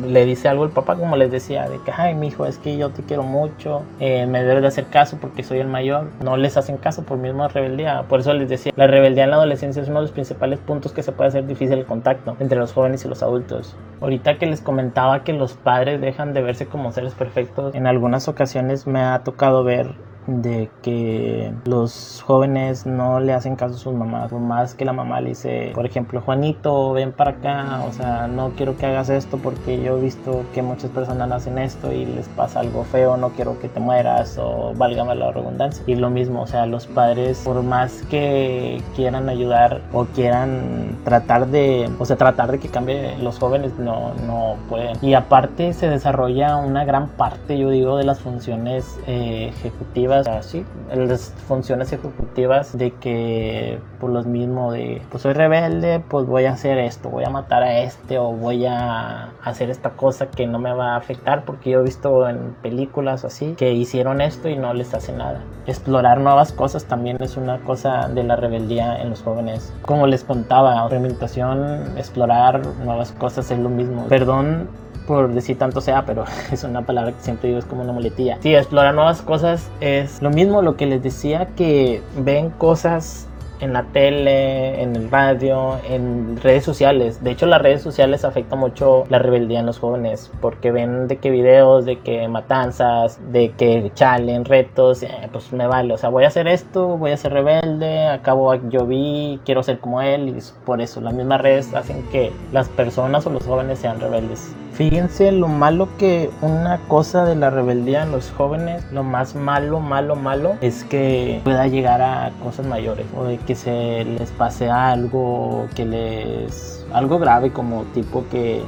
le 0.07 0.25
dice 0.25 0.49
algo 0.49 0.64
el 0.64 0.71
papá 0.71 0.97
como 0.97 1.16
les 1.16 1.30
decía, 1.30 1.68
de 1.68 1.78
que, 1.83 1.92
ay, 1.97 2.14
mi 2.14 2.28
hijo, 2.28 2.47
es 2.47 2.59
que 2.59 2.76
yo 2.76 2.90
te 2.90 3.02
quiero 3.02 3.23
mucho, 3.23 3.83
eh, 4.00 4.26
me 4.26 4.42
debes 4.42 4.62
de 4.62 4.68
hacer 4.68 4.87
caso 4.87 5.18
porque 5.21 5.42
soy 5.42 5.59
el 5.59 5.68
mayor. 5.68 6.09
No 6.23 6.37
les 6.37 6.57
hacen 6.57 6.76
caso 6.76 7.02
por 7.02 7.18
misma 7.18 7.49
rebeldía. 7.49 8.04
Por 8.09 8.21
eso 8.21 8.33
les 8.35 8.49
decía, 8.49 8.73
la 8.76 8.87
rebeldía 8.87 9.25
en 9.25 9.30
la 9.30 9.37
adolescencia 9.37 9.83
es 9.83 9.88
uno 9.88 10.00
de 10.00 10.02
los 10.02 10.12
principales 10.12 10.59
puntos 10.59 10.92
que 10.92 11.02
se 11.02 11.12
puede 11.12 11.28
hacer 11.28 11.47
difícil 11.47 11.78
el 11.78 11.87
contacto 11.87 12.37
entre 12.40 12.59
los 12.59 12.73
jóvenes 12.73 13.04
y 13.04 13.09
los 13.09 13.23
adultos. 13.23 13.76
Ahorita 14.00 14.38
que 14.38 14.47
les 14.47 14.61
comentaba 14.61 15.25
que 15.25 15.33
los 15.33 15.54
padres 15.54 16.00
dejan 16.00 16.33
de 16.33 16.42
verse 16.42 16.66
como 16.66 16.92
seres 16.92 17.14
perfectos, 17.14 17.75
en 17.78 17.87
algunas 17.87 18.26
ocasiones 18.26 18.87
me 18.87 19.00
ha 19.00 19.23
tocado 19.23 19.62
ver 19.62 19.94
de 20.28 20.70
que 20.82 21.52
los 21.64 22.23
jóvenes 22.25 22.85
no 22.87 23.18
le 23.18 23.32
hacen 23.32 23.56
caso 23.56 23.75
a 23.75 23.78
sus 23.78 23.94
mamás, 23.94 24.30
por 24.30 24.40
más 24.40 24.75
que 24.75 24.85
la 24.85 24.92
mamá 24.92 25.20
le 25.20 25.30
dice, 25.30 25.73
por 25.75 25.87
ejemplo, 25.87 26.20
Juanito, 26.20 26.92
ven 26.92 27.12
para 27.12 27.30
acá, 27.30 27.82
o 27.88 27.92
sea, 27.92 28.28
no 28.28 28.50
quiero 28.50 28.76
que 28.76 28.87
hagas 28.87 29.08
esto 29.08 29.38
porque 29.38 29.82
yo 29.82 29.97
he 29.97 30.00
visto 30.02 30.44
que 30.52 30.62
muchas 30.62 30.90
personas 30.90 31.30
hacen 31.32 31.58
esto 31.58 31.92
y 31.92 32.04
les 32.04 32.28
pasa 32.28 32.61
algo 32.61 32.85
feo, 32.85 33.16
no 33.16 33.30
quiero 33.30 33.58
que 33.58 33.68
te 33.68 33.80
mueras 33.80 34.38
o 34.38 34.75
válgame 34.76 35.14
la 35.14 35.32
redundancia. 35.32 35.82
Y 35.87 35.94
lo 35.94 36.11
mismo, 36.11 36.42
o 36.42 36.47
sea, 36.47 36.66
los 36.66 36.87
padres, 36.87 37.40
por 37.44 37.62
más 37.62 38.02
que 38.11 38.82
quieran 38.94 39.30
ayudar 39.30 39.80
o 39.92 40.04
quieran 40.04 40.99
tratar 41.04 41.47
de, 41.47 41.88
o 41.99 42.04
sea, 42.04 42.16
tratar 42.16 42.52
de 42.52 42.58
que 42.58 42.68
cambie 42.68 43.16
los 43.18 43.38
jóvenes, 43.38 43.73
no, 43.78 44.12
no 44.26 44.56
pueden. 44.68 44.97
Y 45.00 45.14
aparte 45.14 45.73
se 45.73 45.88
desarrolla 45.88 46.56
una 46.56 46.85
gran 46.85 47.08
parte, 47.08 47.56
yo 47.56 47.70
digo, 47.70 47.97
de 47.97 48.04
las 48.04 48.20
funciones 48.20 48.99
eh, 49.06 49.52
ejecutivas 49.56 50.18
todas 50.23 50.47
así, 50.47 50.65
las 50.95 51.33
funciones 51.47 51.93
ejecutivas 51.93 52.77
de 52.77 52.93
que 52.93 53.79
por 54.01 54.11
los 54.11 54.27
mismos 54.27 54.75
de, 54.75 55.03
pues 55.11 55.23
soy 55.23 55.33
rebelde, 55.33 56.01
pues 56.09 56.27
voy 56.27 56.45
a 56.45 56.53
hacer 56.53 56.79
esto, 56.79 57.11
voy 57.11 57.25
a 57.25 57.31
matar 57.31 57.63
a 57.63 57.81
este 57.81 58.19
o 58.19 58.33
voy 58.33 58.67
a 58.67 59.31
hacer 59.43 59.71
esta 59.71 59.91
cosa 59.91 60.31
que 60.31 60.47
no 60.47 60.59
me 60.59 60.73
va 60.73 60.95
a 60.95 60.97
afectar 60.97 61.45
porque 61.45 61.71
yo 61.71 61.81
he 61.81 61.83
visto 61.83 62.29
en 62.29 62.55
películas 62.63 63.25
así 63.25 63.55
que 63.57 63.73
hicieron 63.73 64.21
esto 64.21 64.49
y 64.49 64.57
no 64.57 64.73
les 64.75 64.95
hace 64.95 65.13
nada. 65.13 65.43
Explorar 65.67 66.21
nuevas 66.21 66.53
cosas 66.53 66.85
también 66.85 67.19
es 67.21 67.37
una 67.37 67.59
cosa 67.59 68.09
de 68.09 68.25
la 68.25 68.37
rebeldía 68.37 69.01
en 69.01 69.11
los 69.11 69.23
jóvenes. 69.23 69.73
Como 69.83 70.07
les 70.07 70.25
contaba, 70.25 70.81
experimentación, 70.81 71.99
explorar 71.99 72.63
nuevas 72.85 73.13
cosas 73.13 73.51
es 73.51 73.59
lo 73.59 73.69
mismo. 73.69 74.07
Perdón 74.09 74.69
por 75.09 75.33
decir 75.33 75.59
tanto 75.59 75.81
sea, 75.81 76.05
pero 76.05 76.25
es 76.53 76.62
una 76.62 76.83
palabra 76.83 77.12
que 77.12 77.21
siempre 77.21 77.49
digo, 77.49 77.59
es 77.59 77.65
como 77.65 77.83
una 77.83 77.93
muletilla. 77.93 78.38
Sí, 78.41 78.55
explorar 78.55 78.95
nuevas 78.95 79.23
cosas 79.23 79.69
es 79.81 80.23
lo 80.23 80.31
mismo, 80.31 80.61
lo 80.62 80.77
que 80.77 80.87
les 80.87 81.03
decía, 81.03 81.49
que 81.57 82.03
ven 82.19 82.50
cosas 82.50 83.27
en 83.61 83.73
la 83.73 83.85
tele, 83.85 84.83
en 84.83 84.97
el 84.97 85.11
radio, 85.11 85.79
en 85.88 86.37
redes 86.41 86.65
sociales. 86.65 87.23
De 87.23 87.31
hecho, 87.31 87.47
las 87.47 87.62
redes 87.62 87.83
sociales 87.83 88.25
afectan 88.25 88.59
mucho 88.59 89.05
la 89.09 89.19
rebeldía 89.19 89.61
en 89.61 89.67
los 89.67 89.79
jóvenes 89.79 90.31
porque 90.41 90.71
ven 90.71 91.09
de 91.09 91.17
qué 91.19 91.31
videos, 91.31 91.85
de 91.85 91.99
qué 92.00 92.29
matanzas, 92.29 93.21
de 93.33 93.53
qué 93.57 93.91
chalen, 93.95 94.45
retos, 94.45 95.03
eh, 95.03 95.29
pues 95.33 95.53
me 95.53 95.67
vale. 95.67 95.95
O 95.95 95.99
sea, 95.99 96.09
voy 96.09 96.25
a 96.25 96.29
hacer 96.29 96.49
esto, 96.49 96.97
voy 96.97 97.12
a 97.12 97.17
ser 97.17 97.33
rebelde, 97.33 98.07
acabo 98.07 98.55
yo 98.69 98.87
vi, 98.87 99.41
quiero 99.45 99.62
ser 99.62 99.79
como 99.79 100.00
él 100.00 100.29
y 100.29 100.38
por 100.65 100.81
eso 100.81 101.00
las 101.00 101.15
mismas 101.15 101.41
redes 101.41 101.75
hacen 101.75 102.03
que 102.11 102.33
las 102.53 102.69
personas 102.69 103.27
o 103.27 103.31
los 103.31 103.45
jóvenes 103.45 103.79
sean 103.79 104.00
rebeldes. 104.00 104.55
Fíjense 104.79 105.33
lo 105.33 105.49
malo 105.49 105.88
que 105.99 106.31
una 106.41 106.79
cosa 106.87 107.25
de 107.25 107.35
la 107.35 107.50
rebeldía 107.50 108.05
en 108.05 108.12
los 108.12 108.31
jóvenes, 108.31 108.85
lo 108.93 109.03
más 109.03 109.35
malo, 109.35 109.81
malo, 109.81 110.15
malo, 110.15 110.55
es 110.61 110.85
que 110.85 111.41
pueda 111.43 111.67
llegar 111.67 112.00
a 112.00 112.31
cosas 112.45 112.65
mayores 112.65 113.05
o 113.17 113.25
de 113.25 113.38
que 113.49 113.55
se 113.55 114.05
les 114.05 114.31
pase 114.33 114.69
algo, 114.69 115.69
que 115.75 115.87
les... 115.87 116.87
algo 116.93 117.19
grave 117.19 117.50
como 117.50 117.85
tipo 117.95 118.23
que 118.31 118.62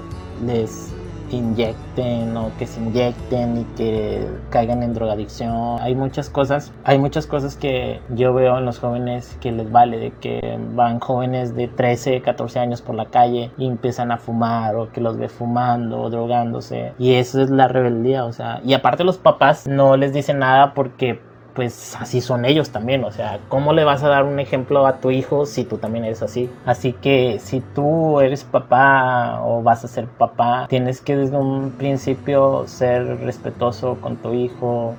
les 0.47 0.95
inyecten 1.31 2.35
o 2.35 2.51
que 2.59 2.67
se 2.67 2.81
inyecten 2.81 3.59
y 3.59 3.65
que 3.77 4.27
caigan 4.49 4.83
en 4.83 4.95
drogadicción. 4.95 5.79
Hay 5.83 5.95
muchas 5.95 6.31
cosas, 6.31 6.73
hay 6.83 6.99
muchas 6.99 7.27
cosas 7.27 7.57
que 7.57 8.01
yo 8.09 8.33
veo 8.33 8.57
en 8.57 8.65
los 8.65 8.79
jóvenes 8.79 9.37
que 9.43 9.53
les 9.53 9.71
vale, 9.71 9.99
de 9.99 10.13
que 10.13 10.59
van 10.75 10.99
jóvenes 10.99 11.55
de 11.55 11.69
13, 11.69 12.23
14 12.23 12.59
años 12.59 12.81
por 12.81 12.95
la 12.95 13.05
calle 13.11 13.51
y 13.59 13.67
empiezan 13.67 14.11
a 14.11 14.17
fumar 14.17 14.77
o 14.77 14.91
que 14.91 15.03
los 15.03 15.19
ve 15.19 15.29
fumando 15.29 16.01
o 16.01 16.09
drogándose. 16.09 16.95
Y 16.99 17.17
eso 17.17 17.43
es 17.43 17.51
la 17.51 17.69
rebeldía, 17.69 18.25
o 18.25 18.33
sea, 18.33 18.63
y 18.65 18.73
aparte 18.73 19.05
los 19.05 19.19
papás 19.19 19.67
no 19.67 19.99
les 19.99 20.15
dicen 20.15 20.39
nada 20.39 20.73
porque 20.73 21.21
pues 21.61 21.95
así 22.01 22.23
son 22.23 22.47
ellos 22.47 22.71
también, 22.71 23.05
o 23.05 23.11
sea, 23.11 23.39
¿cómo 23.49 23.75
le 23.75 23.85
vas 23.85 24.03
a 24.03 24.09
dar 24.09 24.25
un 24.25 24.41
ejemplo 24.41 24.87
a 24.87 24.97
tu 24.97 25.11
hijo 25.11 25.45
si 25.45 25.65
tú 25.65 25.77
también 25.77 26.07
eres 26.07 26.23
así? 26.23 26.49
Así 26.65 26.95
que 26.95 27.39
si 27.39 27.61
tú 27.61 28.19
eres 28.21 28.45
papá 28.45 29.43
o 29.45 29.63
vas 29.63 29.85
a 29.85 29.89
ser 29.89 30.07
papá, 30.07 30.65
tienes 30.71 31.03
que 31.03 31.19
desde 31.19 31.37
un 31.37 31.73
principio 31.73 32.67
ser 32.67 33.21
respetuoso 33.21 33.99
con 34.01 34.17
tu 34.17 34.33
hijo, 34.33 34.95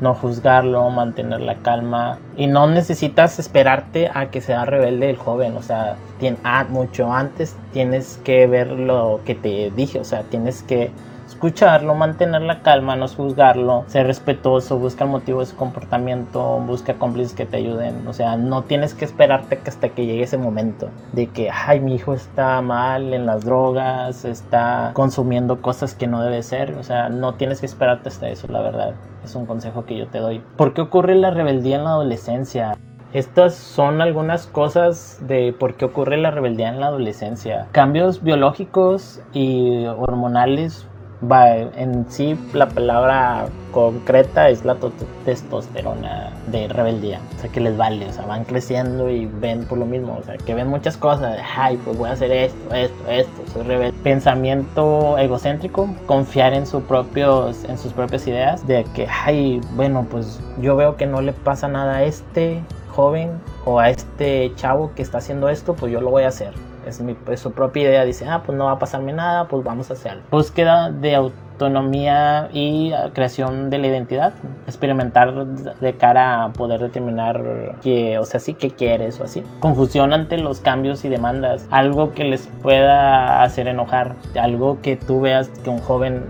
no 0.00 0.14
juzgarlo, 0.14 0.88
mantener 0.88 1.42
la 1.42 1.56
calma 1.56 2.18
y 2.34 2.46
no 2.46 2.66
necesitas 2.66 3.38
esperarte 3.38 4.10
a 4.14 4.30
que 4.30 4.40
sea 4.40 4.64
rebelde 4.64 5.10
el 5.10 5.18
joven, 5.18 5.54
o 5.54 5.62
sea, 5.62 5.96
ah, 6.44 6.64
mucho 6.70 7.12
antes 7.12 7.54
tienes 7.74 8.18
que 8.24 8.46
ver 8.46 8.68
lo 8.68 9.20
que 9.26 9.34
te 9.34 9.70
dije, 9.76 10.00
o 10.00 10.04
sea, 10.04 10.22
tienes 10.22 10.62
que 10.62 10.90
escucharlo, 11.36 11.94
mantener 11.94 12.40
la 12.40 12.62
calma, 12.62 12.96
no 12.96 13.06
juzgarlo, 13.08 13.84
ser 13.88 14.06
respetuoso, 14.06 14.78
busca 14.78 15.04
el 15.04 15.10
motivo 15.10 15.40
de 15.40 15.46
su 15.46 15.54
comportamiento, 15.54 16.58
busca 16.66 16.94
cómplices 16.94 17.34
que 17.34 17.44
te 17.44 17.58
ayuden. 17.58 18.06
O 18.08 18.14
sea, 18.14 18.38
no 18.38 18.62
tienes 18.62 18.94
que 18.94 19.04
esperarte 19.04 19.58
que 19.58 19.68
hasta 19.68 19.90
que 19.90 20.06
llegue 20.06 20.22
ese 20.22 20.38
momento 20.38 20.88
de 21.12 21.26
que, 21.26 21.50
ay, 21.50 21.80
mi 21.80 21.94
hijo 21.94 22.14
está 22.14 22.62
mal 22.62 23.12
en 23.12 23.26
las 23.26 23.44
drogas, 23.44 24.24
está 24.24 24.92
consumiendo 24.94 25.60
cosas 25.60 25.94
que 25.94 26.06
no 26.06 26.22
debe 26.22 26.42
ser. 26.42 26.72
O 26.78 26.82
sea, 26.82 27.10
no 27.10 27.34
tienes 27.34 27.60
que 27.60 27.66
esperarte 27.66 28.08
hasta 28.08 28.30
eso, 28.30 28.48
la 28.48 28.62
verdad. 28.62 28.94
Es 29.22 29.34
un 29.34 29.44
consejo 29.44 29.84
que 29.84 29.98
yo 29.98 30.06
te 30.06 30.18
doy. 30.18 30.42
¿Por 30.56 30.72
qué 30.72 30.80
ocurre 30.80 31.16
la 31.16 31.30
rebeldía 31.30 31.76
en 31.76 31.84
la 31.84 31.90
adolescencia? 31.90 32.78
Estas 33.12 33.54
son 33.54 34.00
algunas 34.00 34.46
cosas 34.46 35.20
de 35.26 35.54
por 35.58 35.74
qué 35.74 35.84
ocurre 35.84 36.16
la 36.16 36.30
rebeldía 36.30 36.70
en 36.70 36.80
la 36.80 36.86
adolescencia. 36.86 37.66
Cambios 37.72 38.22
biológicos 38.22 39.20
y 39.32 39.84
hormonales 39.86 40.86
va, 41.22 41.56
en 41.56 42.10
sí 42.10 42.38
la 42.52 42.68
palabra 42.68 43.46
concreta 43.72 44.48
es 44.48 44.64
la 44.64 44.76
testosterona 45.24 46.32
de 46.46 46.68
rebeldía, 46.68 47.20
o 47.36 47.40
sea 47.40 47.50
que 47.50 47.60
les 47.60 47.76
vale, 47.76 48.08
o 48.08 48.12
sea, 48.12 48.26
van 48.26 48.44
creciendo 48.44 49.10
y 49.10 49.26
ven 49.26 49.64
por 49.64 49.78
lo 49.78 49.86
mismo, 49.86 50.16
o 50.18 50.22
sea, 50.22 50.36
que 50.36 50.54
ven 50.54 50.68
muchas 50.68 50.96
cosas, 50.96 51.38
ay, 51.56 51.78
pues 51.84 51.96
voy 51.98 52.08
a 52.08 52.12
hacer 52.12 52.30
esto, 52.30 52.74
esto, 52.74 53.10
esto, 53.10 53.42
soy 53.52 53.62
rebelde. 53.64 53.98
Pensamiento 54.02 55.18
egocéntrico, 55.18 55.88
confiar 56.06 56.54
en, 56.54 56.66
sus 56.66 56.82
propios, 56.84 57.64
en 57.64 57.78
sus 57.78 57.92
propias 57.92 58.26
ideas, 58.26 58.66
de 58.66 58.84
que, 58.94 59.06
ay, 59.08 59.60
bueno, 59.74 60.06
pues 60.10 60.40
yo 60.60 60.76
veo 60.76 60.96
que 60.96 61.06
no 61.06 61.20
le 61.20 61.32
pasa 61.32 61.68
nada 61.68 61.96
a 61.96 62.02
este 62.04 62.62
joven 62.88 63.32
o 63.64 63.78
a 63.78 63.90
este 63.90 64.52
chavo 64.56 64.92
que 64.94 65.02
está 65.02 65.18
haciendo 65.18 65.48
esto, 65.48 65.74
pues 65.74 65.92
yo 65.92 66.00
lo 66.00 66.10
voy 66.10 66.22
a 66.22 66.28
hacer 66.28 66.54
es, 66.86 67.00
mi, 67.00 67.16
su 67.36 67.52
propia 67.52 67.84
idea, 67.84 68.04
dice, 68.04 68.26
ah, 68.28 68.42
pues 68.44 68.56
no 68.56 68.66
va 68.66 68.72
a 68.72 68.78
pasarme 68.78 69.12
nada, 69.12 69.48
pues 69.48 69.64
vamos 69.64 69.90
a 69.90 69.94
hacerlo. 69.94 70.22
Búsqueda 70.30 70.90
de 70.90 71.14
autonomía 71.14 72.48
y 72.52 72.92
creación 73.14 73.70
de 73.70 73.78
la 73.78 73.86
identidad, 73.88 74.34
experimentar 74.66 75.34
de 75.34 75.94
cara 75.94 76.44
a 76.44 76.52
poder 76.52 76.80
determinar 76.80 77.76
que, 77.82 78.18
o 78.18 78.24
sea, 78.24 78.40
sí 78.40 78.54
que 78.54 78.70
quieres 78.70 79.20
o 79.20 79.24
así. 79.24 79.42
Confusión 79.60 80.12
ante 80.12 80.38
los 80.38 80.60
cambios 80.60 81.04
y 81.04 81.08
demandas, 81.08 81.66
algo 81.70 82.12
que 82.12 82.24
les 82.24 82.48
pueda 82.62 83.42
hacer 83.42 83.68
enojar, 83.68 84.14
algo 84.40 84.80
que 84.82 84.96
tú 84.96 85.20
veas 85.20 85.48
que 85.48 85.70
un 85.70 85.78
joven 85.78 86.24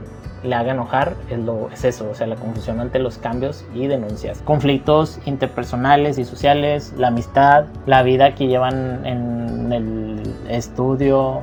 le 0.46 0.54
haga 0.54 0.72
enojar 0.72 1.14
es, 1.30 1.38
lo, 1.38 1.70
es 1.70 1.84
eso, 1.84 2.08
o 2.10 2.14
sea, 2.14 2.26
la 2.26 2.36
confusión 2.36 2.80
ante 2.80 2.98
los 2.98 3.18
cambios 3.18 3.64
y 3.74 3.86
denuncias. 3.86 4.42
Conflictos 4.44 5.18
interpersonales 5.26 6.18
y 6.18 6.24
sociales, 6.24 6.94
la 6.96 7.08
amistad, 7.08 7.66
la 7.86 8.02
vida 8.02 8.34
que 8.34 8.46
llevan 8.46 9.06
en 9.06 9.72
el 9.72 10.22
estudio, 10.48 11.42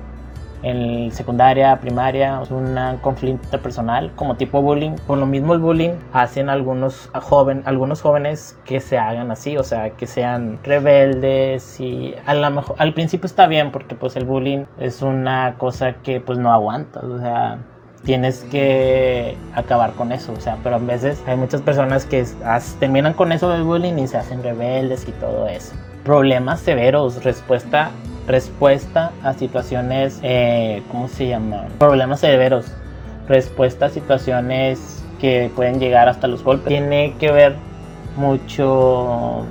en 0.63 1.11
secundaria, 1.11 1.77
primaria, 1.79 2.41
es 2.41 2.49
un 2.49 2.77
conflicto 3.01 3.61
personal 3.61 4.11
como 4.15 4.35
tipo 4.35 4.61
bullying. 4.61 4.95
Por 5.05 5.17
lo 5.17 5.25
mismo 5.25 5.53
el 5.53 5.59
bullying 5.59 5.91
hacen 6.13 6.49
algunos, 6.49 7.09
joven, 7.13 7.61
algunos 7.65 8.01
jóvenes 8.01 8.57
que 8.65 8.79
se 8.79 8.97
hagan 8.97 9.29
así, 9.29 9.57
o 9.57 9.63
sea, 9.63 9.91
que 9.91 10.07
sean 10.07 10.59
rebeldes 10.63 11.79
y 11.79 12.15
a 12.25 12.33
lo 12.33 12.49
mejor 12.49 12.75
al 12.79 12.93
principio 12.93 13.27
está 13.27 13.45
bien 13.47 13.71
porque 13.71 13.95
pues 13.95 14.15
el 14.15 14.25
bullying 14.25 14.65
es 14.79 15.01
una 15.01 15.55
cosa 15.57 15.95
que 15.95 16.21
pues 16.21 16.39
no 16.39 16.51
aguanta, 16.51 17.01
o 17.01 17.19
sea, 17.19 17.59
tienes 18.05 18.43
que 18.51 19.37
acabar 19.53 19.93
con 19.93 20.11
eso, 20.11 20.33
o 20.33 20.41
sea, 20.41 20.57
pero 20.63 20.75
a 20.75 20.79
veces 20.79 21.21
hay 21.25 21.37
muchas 21.37 21.61
personas 21.61 22.05
que 22.05 22.25
terminan 22.79 23.13
con 23.13 23.31
eso 23.31 23.49
del 23.49 23.63
bullying 23.63 23.97
y 23.97 24.07
se 24.07 24.17
hacen 24.17 24.43
rebeldes 24.43 25.07
y 25.07 25.11
todo 25.13 25.47
eso. 25.47 25.73
Problemas 26.03 26.59
severos, 26.59 27.23
respuesta, 27.23 27.91
respuesta 28.27 29.11
a 29.23 29.33
situaciones, 29.33 30.19
eh, 30.21 30.83
¿cómo 30.91 31.07
se 31.07 31.27
llama? 31.27 31.67
Problemas 31.79 32.19
severos, 32.19 32.65
respuesta 33.27 33.85
a 33.85 33.89
situaciones 33.89 35.03
que 35.19 35.49
pueden 35.55 35.79
llegar 35.79 36.09
hasta 36.09 36.27
los 36.27 36.43
golpes. 36.43 36.67
Tiene 36.67 37.15
que 37.19 37.31
ver 37.31 37.55
mucho, 38.17 39.45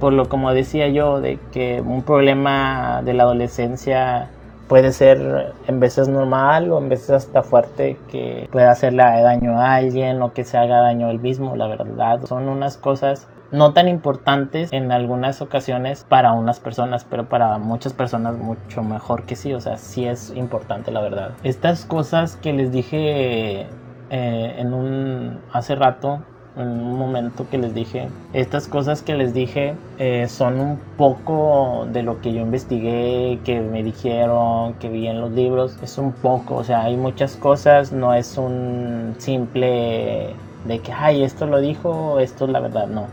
por 0.00 0.14
lo 0.14 0.30
como 0.30 0.54
decía 0.54 0.88
yo, 0.88 1.20
de 1.20 1.38
que 1.52 1.82
un 1.82 2.02
problema 2.02 3.02
de 3.04 3.12
la 3.12 3.24
adolescencia 3.24 4.30
puede 4.72 4.92
ser 4.92 5.52
en 5.66 5.80
veces 5.80 6.08
normal 6.08 6.72
o 6.72 6.78
en 6.78 6.88
veces 6.88 7.10
hasta 7.10 7.42
fuerte 7.42 7.98
que 8.10 8.48
pueda 8.50 8.70
hacerle 8.70 9.02
daño 9.02 9.60
a 9.60 9.74
alguien 9.74 10.22
o 10.22 10.32
que 10.32 10.44
se 10.44 10.56
haga 10.56 10.80
daño 10.80 11.10
él 11.10 11.20
mismo, 11.20 11.56
la 11.56 11.66
verdad. 11.66 12.24
Son 12.24 12.48
unas 12.48 12.78
cosas 12.78 13.28
no 13.50 13.74
tan 13.74 13.86
importantes 13.86 14.72
en 14.72 14.90
algunas 14.90 15.42
ocasiones 15.42 16.06
para 16.08 16.32
unas 16.32 16.58
personas, 16.58 17.04
pero 17.04 17.28
para 17.28 17.58
muchas 17.58 17.92
personas 17.92 18.38
mucho 18.38 18.82
mejor 18.82 19.24
que 19.24 19.36
sí, 19.36 19.52
o 19.52 19.60
sea, 19.60 19.76
sí 19.76 20.06
es 20.06 20.32
importante 20.34 20.90
la 20.90 21.02
verdad. 21.02 21.32
Estas 21.42 21.84
cosas 21.84 22.36
que 22.36 22.54
les 22.54 22.72
dije 22.72 23.66
eh, 24.08 24.54
en 24.56 24.72
un 24.72 25.38
hace 25.52 25.74
rato 25.74 26.22
en 26.56 26.68
un 26.68 26.98
momento 26.98 27.46
que 27.50 27.58
les 27.58 27.74
dije. 27.74 28.08
Estas 28.32 28.68
cosas 28.68 29.02
que 29.02 29.14
les 29.14 29.34
dije 29.34 29.74
eh, 29.98 30.26
son 30.28 30.60
un 30.60 30.78
poco 30.96 31.86
de 31.92 32.02
lo 32.02 32.20
que 32.20 32.32
yo 32.32 32.40
investigué, 32.40 33.38
que 33.44 33.60
me 33.60 33.82
dijeron, 33.82 34.74
que 34.74 34.88
vi 34.88 35.06
en 35.06 35.20
los 35.20 35.32
libros. 35.32 35.78
Es 35.82 35.98
un 35.98 36.12
poco, 36.12 36.56
o 36.56 36.64
sea, 36.64 36.82
hay 36.82 36.96
muchas 36.96 37.36
cosas, 37.36 37.92
no 37.92 38.14
es 38.14 38.36
un 38.36 39.14
simple 39.18 40.34
de 40.66 40.78
que, 40.80 40.92
ay, 40.92 41.22
esto 41.22 41.46
lo 41.46 41.60
dijo, 41.60 42.20
esto 42.20 42.44
es 42.44 42.50
la 42.50 42.60
verdad, 42.60 42.86
no. 42.86 43.06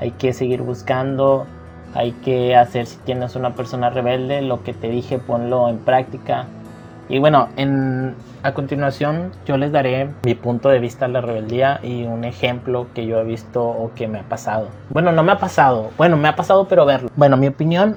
Hay 0.00 0.12
que 0.12 0.32
seguir 0.32 0.62
buscando, 0.62 1.46
hay 1.94 2.12
que 2.12 2.54
hacer 2.56 2.86
si 2.86 2.96
tienes 2.98 3.34
una 3.34 3.54
persona 3.54 3.90
rebelde, 3.90 4.42
lo 4.42 4.62
que 4.62 4.72
te 4.72 4.88
dije, 4.88 5.18
ponlo 5.18 5.68
en 5.68 5.78
práctica 5.78 6.46
Y 7.10 7.18
bueno, 7.18 7.48
en, 7.56 8.14
a 8.42 8.52
continuación 8.52 9.32
yo 9.46 9.56
les 9.56 9.72
daré 9.72 10.10
mi 10.24 10.34
punto 10.34 10.68
de 10.68 10.78
vista 10.78 11.06
de 11.06 11.12
la 11.14 11.20
rebeldía 11.22 11.80
y 11.82 12.04
un 12.04 12.24
ejemplo 12.24 12.86
que 12.94 13.06
yo 13.06 13.18
he 13.18 13.24
visto 13.24 13.64
o 13.66 13.92
que 13.94 14.08
me 14.08 14.20
ha 14.20 14.24
pasado. 14.24 14.68
Bueno, 14.90 15.12
no 15.12 15.22
me 15.22 15.32
ha 15.32 15.38
pasado, 15.38 15.90
bueno, 15.96 16.18
me 16.18 16.28
ha 16.28 16.36
pasado 16.36 16.68
pero 16.68 16.84
verlo. 16.84 17.10
Bueno, 17.16 17.38
mi 17.38 17.46
opinión 17.46 17.96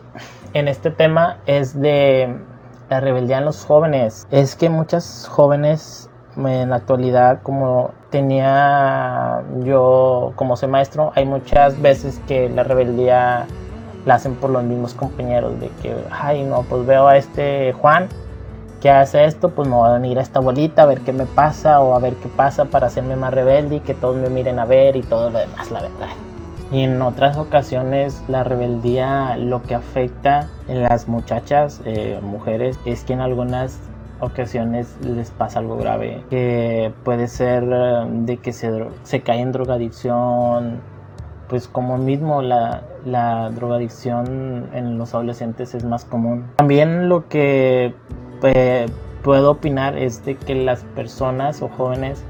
en 0.54 0.70
este 0.70 0.92
tema 0.92 1.38
es 1.46 1.80
de 1.80 2.38
la 2.90 3.02
rebeldía 3.02 3.40
en 3.40 3.46
los 3.46 3.66
jóvenes. 3.66 4.28
Es 4.32 4.56
que 4.56 4.70
muchas 4.70 5.28
jóvenes 5.30 6.10
en 6.38 6.70
la 6.70 6.78
actualidad, 6.78 7.42
como 7.44 7.92
tenía 8.12 9.44
yo 9.64 10.32
como 10.38 10.56
soy 10.56 10.70
maestro, 10.70 11.12
hay 11.16 11.26
muchas 11.26 11.82
veces 11.82 12.22
que 12.28 12.48
la 12.50 12.64
rebeldía 12.64 13.46
la 14.06 14.16
hacen 14.16 14.36
por 14.36 14.50
los 14.50 14.64
mismos 14.64 14.94
compañeros, 14.94 15.60
de 15.60 15.70
que, 15.82 15.96
ay, 16.10 16.44
no, 16.44 16.64
pues 16.64 16.86
veo 16.86 17.08
a 17.08 17.18
este 17.18 17.74
Juan 17.74 18.08
que 18.82 18.90
hace 18.90 19.26
esto, 19.26 19.50
pues 19.50 19.70
me 19.70 19.76
voy 19.76 19.90
a 19.90 19.94
venir 19.94 20.18
a 20.18 20.22
esta 20.22 20.40
bolita 20.40 20.82
a 20.82 20.86
ver 20.88 21.02
qué 21.02 21.14
me 21.14 21.26
pasa 21.26 21.80
o 21.80 21.96
a 21.96 22.00
ver 22.00 22.16
qué 22.16 22.28
pasa 22.28 22.66
para 22.66 22.88
hacerme 22.88 23.16
más 23.16 23.34
rebelde 23.34 23.78
y 23.78 23.80
que 23.80 23.94
todos 23.94 24.18
me 24.18 24.30
miren 24.30 24.60
a 24.60 24.66
ver 24.66 24.96
y 24.96 25.04
todo 25.04 25.30
lo 25.30 25.40
demás, 25.40 25.72
la 25.72 25.84
verdad. 25.84 26.10
Y 26.72 26.84
en 26.84 27.02
otras 27.02 27.38
ocasiones 27.38 28.24
la 28.28 28.44
rebeldía 28.44 29.38
lo 29.38 29.62
que 29.62 29.76
afecta 29.76 30.48
en 30.68 30.84
las 30.84 31.08
muchachas, 31.08 31.82
eh, 31.86 32.20
mujeres, 32.24 32.80
es 32.86 33.04
que 33.04 33.14
en 33.14 33.22
algunas 33.22 33.80
ocasiones 34.20 34.96
les 35.02 35.32
pasa 35.32 35.60
algo 35.60 35.78
grave, 35.78 36.24
que 36.30 36.92
puede 37.04 37.28
ser 37.28 37.64
eh, 37.72 38.06
de 38.08 38.38
que 38.38 38.54
se, 38.54 38.88
se 39.04 39.22
cae 39.22 39.42
en 39.42 39.52
drogadicción, 39.52 40.80
pues 41.50 41.68
como 41.68 41.98
mismo 41.98 42.42
la, 42.42 42.84
la 43.06 43.50
drogadicción 43.50 44.70
en 44.74 44.98
los 44.98 45.14
adolescentes 45.14 45.76
es 45.76 45.84
más 45.84 46.06
común. 46.06 46.46
También 46.56 47.10
lo 47.10 47.28
que 47.28 47.94
puedo 49.24 49.52
opinar 49.52 49.98
es 49.98 50.26
de 50.26 50.36
que 50.36 50.56
las 50.56 50.84
personas 50.84 51.62
o 51.62 51.70
jóvenes 51.70 52.24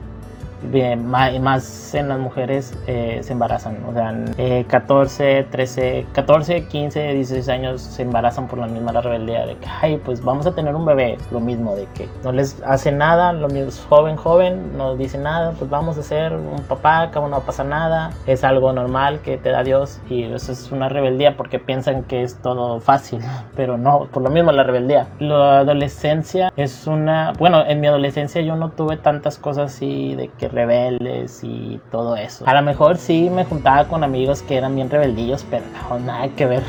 bien, 0.64 1.08
más 1.08 1.94
en 1.94 2.10
las 2.10 2.20
mujeres 2.20 2.78
eh, 2.88 3.20
se 3.24 3.34
embarazan. 3.34 3.78
O 3.88 3.94
sea, 3.94 4.14
eh, 4.38 4.66
14, 4.68 5.48
13, 5.50 6.06
14, 6.14 6.68
15, 6.68 7.14
16 7.14 7.50
años 7.50 7.82
se 7.82 8.04
embarazan 8.04 8.48
por 8.48 8.60
la 8.60 8.68
misma 8.68 8.92
rebeldía 8.92 9.46
de 9.46 9.58
que, 9.58 9.68
ay, 9.82 10.00
pues 10.04 10.24
vamos 10.24 10.46
a 10.46 10.54
tener 10.54 10.76
un 10.76 10.86
bebé. 10.86 11.18
Lo 11.32 11.40
mismo, 11.40 11.76
de 11.76 11.88
que 11.94 12.08
no 12.24 12.32
les 12.32 12.62
hace 12.64 12.92
nada, 12.92 13.34
lo 13.34 13.48
mismo, 13.48 13.72
joven, 13.90 14.16
joven, 14.16 14.78
no 14.78 14.96
dice 14.96 15.18
nada, 15.18 15.54
pues 15.58 15.70
vamos 15.70 15.98
a 15.98 16.04
ser 16.04 16.34
un 16.34 16.62
papá, 16.64 17.10
que 17.12 17.20
no 17.20 17.30
va 17.30 17.38
a 17.38 17.42
pasar 17.42 17.66
nada. 17.66 18.12
Es 18.28 18.44
algo 18.44 18.72
normal 18.74 19.22
que 19.22 19.38
te 19.38 19.50
da 19.50 19.64
Dios 19.64 20.00
y 20.10 20.24
eso 20.24 20.52
es 20.52 20.72
una 20.72 20.90
rebeldía 20.90 21.38
porque 21.38 21.60
piensan 21.60 22.04
que 22.04 22.24
es 22.24 22.38
todo 22.42 22.80
fácil, 22.80 23.22
pero 23.56 23.78
no, 23.78 24.08
por 24.12 24.24
lo 24.24 24.30
mismo 24.30 24.52
la 24.52 24.64
rebeldía. 24.64 25.08
La 25.20 25.60
adolescencia 25.60 26.52
es 26.56 26.88
una, 26.88 27.34
bueno, 27.38 27.64
en 27.66 27.80
mi 27.80 27.88
adolescencia 27.88 28.42
yo 28.42 28.56
no 28.56 28.70
tuve 28.72 28.98
tantas 28.98 29.38
cosas 29.38 29.74
así 29.74 30.16
de 30.16 30.30
que 30.30 30.51
rebeldes 30.52 31.44
y 31.44 31.80
todo 31.92 32.16
eso. 32.16 32.46
A 32.48 32.54
lo 32.54 32.62
mejor 32.62 32.98
sí 32.98 33.30
me 33.30 33.46
juntaba 33.46 33.88
con 33.88 34.04
amigos 34.04 34.42
que 34.42 34.58
eran 34.58 34.76
bien 34.76 34.90
rebeldillos, 34.90 35.46
pero 35.50 35.64
no, 35.90 36.00
nada 36.00 36.30
que 36.30 36.46
ver. 36.46 36.64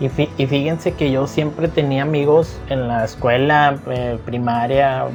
Y, 0.00 0.08
fíjense 0.08 0.92
que 0.92 1.10
yo 1.10 1.26
siempre 1.26 1.66
tenía 1.66 2.02
amigos 2.02 2.56
en 2.68 2.86
la 2.86 3.04
escuela 3.04 3.76
eh, 3.88 4.16
primaria, 4.24 5.06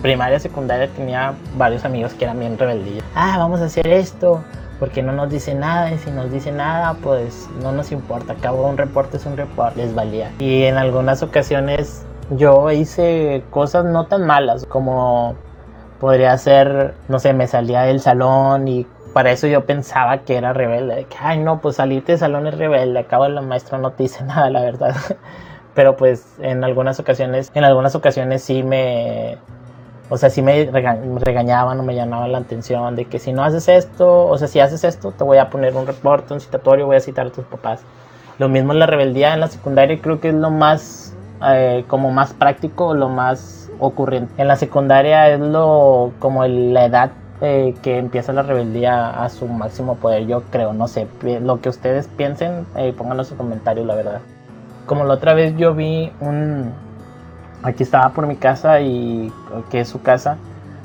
primaria, 0.00 0.40
secundaria, 0.40 0.88
tenía 0.88 1.34
varios 1.58 1.84
amigos 1.84 2.14
que 2.14 2.24
eran 2.24 2.40
bien 2.40 2.56
rebeldillos. 2.56 3.04
Ah, 3.14 3.36
vamos 3.36 3.60
a 3.60 3.66
hacer 3.66 3.86
esto, 3.86 4.42
porque 4.78 5.02
no 5.02 5.12
nos 5.12 5.30
dice 5.30 5.54
nada 5.54 5.92
y 5.92 5.98
si 5.98 6.10
nos 6.10 6.32
dice 6.32 6.50
nada 6.50 6.94
pues 7.02 7.48
no 7.62 7.70
nos 7.70 7.92
importa, 7.92 8.32
acabo 8.32 8.66
un 8.66 8.78
reporte 8.78 9.18
es 9.18 9.26
un 9.26 9.36
reporte, 9.36 9.82
les 9.82 9.94
valía. 9.94 10.32
Y 10.38 10.62
en 10.62 10.78
algunas 10.78 11.22
ocasiones 11.22 12.06
yo 12.30 12.70
hice 12.70 13.44
cosas 13.50 13.84
no 13.84 14.06
tan 14.06 14.26
malas 14.26 14.64
como 14.64 15.36
podría 16.00 16.36
ser, 16.38 16.94
no 17.08 17.18
sé, 17.18 17.32
me 17.34 17.46
salía 17.46 17.82
del 17.82 18.00
salón 18.00 18.66
y 18.66 18.86
para 19.12 19.30
eso 19.30 19.46
yo 19.46 19.66
pensaba 19.66 20.18
que 20.18 20.36
era 20.36 20.52
rebelde. 20.52 21.04
que, 21.04 21.16
ay, 21.20 21.38
no, 21.38 21.60
pues 21.60 21.76
salirte 21.76 22.12
del 22.12 22.18
salón 22.18 22.46
es 22.46 22.56
rebelde. 22.56 22.98
Acabo 23.00 23.28
la 23.28 23.42
maestra 23.42 23.78
no 23.78 23.92
te 23.92 24.04
dice 24.04 24.24
nada, 24.24 24.50
la 24.50 24.62
verdad. 24.62 24.96
Pero 25.74 25.96
pues 25.96 26.36
en 26.40 26.64
algunas 26.64 26.98
ocasiones, 26.98 27.52
en 27.54 27.64
algunas 27.64 27.94
ocasiones 27.94 28.42
sí 28.42 28.62
me, 28.62 29.38
o 30.08 30.16
sea, 30.16 30.28
sí 30.28 30.42
me, 30.42 30.68
regañaban 31.20 31.78
o 31.78 31.82
me 31.84 31.94
llamaban 31.94 32.32
la 32.32 32.38
atención 32.38 32.96
de 32.96 33.04
que 33.04 33.20
si 33.20 33.32
no 33.32 33.44
haces 33.44 33.68
esto, 33.68 34.26
o 34.26 34.36
sea, 34.36 34.48
si 34.48 34.58
haces 34.58 34.82
esto, 34.82 35.12
te 35.12 35.22
voy 35.22 35.38
a 35.38 35.48
poner 35.48 35.76
un 35.76 35.86
reporte, 35.86 36.34
un 36.34 36.40
citatorio, 36.40 36.86
voy 36.86 36.96
a 36.96 37.00
citar 37.00 37.28
a 37.28 37.30
tus 37.30 37.44
papás. 37.44 37.82
Lo 38.38 38.48
mismo 38.48 38.72
en 38.72 38.80
la 38.80 38.86
rebeldía 38.86 39.32
en 39.34 39.40
la 39.40 39.46
secundaria, 39.46 40.00
creo 40.02 40.20
que 40.20 40.30
es 40.30 40.34
lo 40.34 40.50
más, 40.50 41.14
eh, 41.46 41.84
como 41.86 42.10
más 42.10 42.32
práctico, 42.32 42.94
lo 42.94 43.08
más 43.08 43.69
ocurriendo. 43.80 44.30
En 44.36 44.48
la 44.48 44.56
secundaria 44.56 45.28
es 45.28 45.40
lo 45.40 46.12
como 46.18 46.46
la 46.46 46.84
edad 46.84 47.10
eh, 47.40 47.74
que 47.82 47.96
empieza 47.96 48.34
la 48.34 48.42
rebeldía 48.42 49.08
a 49.24 49.28
su 49.30 49.48
máximo 49.48 49.96
poder, 49.96 50.26
yo 50.26 50.42
creo, 50.50 50.74
no 50.74 50.88
sé, 50.88 51.06
lo 51.40 51.60
que 51.62 51.70
ustedes 51.70 52.06
piensen, 52.06 52.66
eh, 52.76 52.92
pónganlo 52.96 53.22
en 53.22 53.26
sus 53.26 53.38
comentarios, 53.38 53.86
la 53.86 53.94
verdad. 53.94 54.20
Como 54.84 55.04
la 55.04 55.14
otra 55.14 55.32
vez 55.32 55.56
yo 55.56 55.74
vi 55.74 56.12
un, 56.20 56.70
aquí 57.62 57.82
estaba 57.82 58.10
por 58.10 58.26
mi 58.26 58.36
casa 58.36 58.80
y 58.80 59.32
que 59.70 59.80
es 59.80 59.88
su 59.88 60.02
casa, 60.02 60.36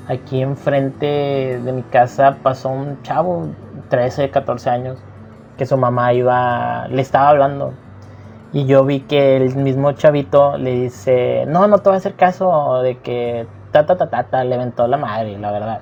aquí 0.07 0.41
enfrente 0.41 1.59
de 1.61 1.71
mi 1.73 1.81
casa 1.83 2.37
pasó 2.41 2.69
un 2.69 3.01
chavo, 3.03 3.49
13, 3.89 4.29
14 4.29 4.69
años, 4.69 4.97
que 5.57 5.65
su 5.65 5.75
mamá 5.75 6.13
iba, 6.13 6.87
le 6.87 7.01
estaba 7.01 7.29
hablando 7.29 7.73
y 8.55 8.65
yo 8.67 8.85
vi 8.85 9.01
que 9.01 9.35
el 9.35 9.53
mismo 9.57 9.91
chavito 9.91 10.57
le 10.57 10.71
dice, 10.83 11.43
no, 11.45 11.67
no 11.67 11.79
te 11.79 11.89
voy 11.89 11.95
a 11.95 11.97
hacer 11.97 12.13
caso 12.13 12.81
de 12.81 12.99
que 12.99 13.45
ta 13.73 13.85
ta 13.85 13.97
ta 13.97 14.09
ta, 14.09 14.23
ta 14.23 14.45
le 14.45 14.55
aventó 14.55 14.87
la 14.87 14.95
madre, 14.95 15.37
la 15.37 15.51
verdad. 15.51 15.81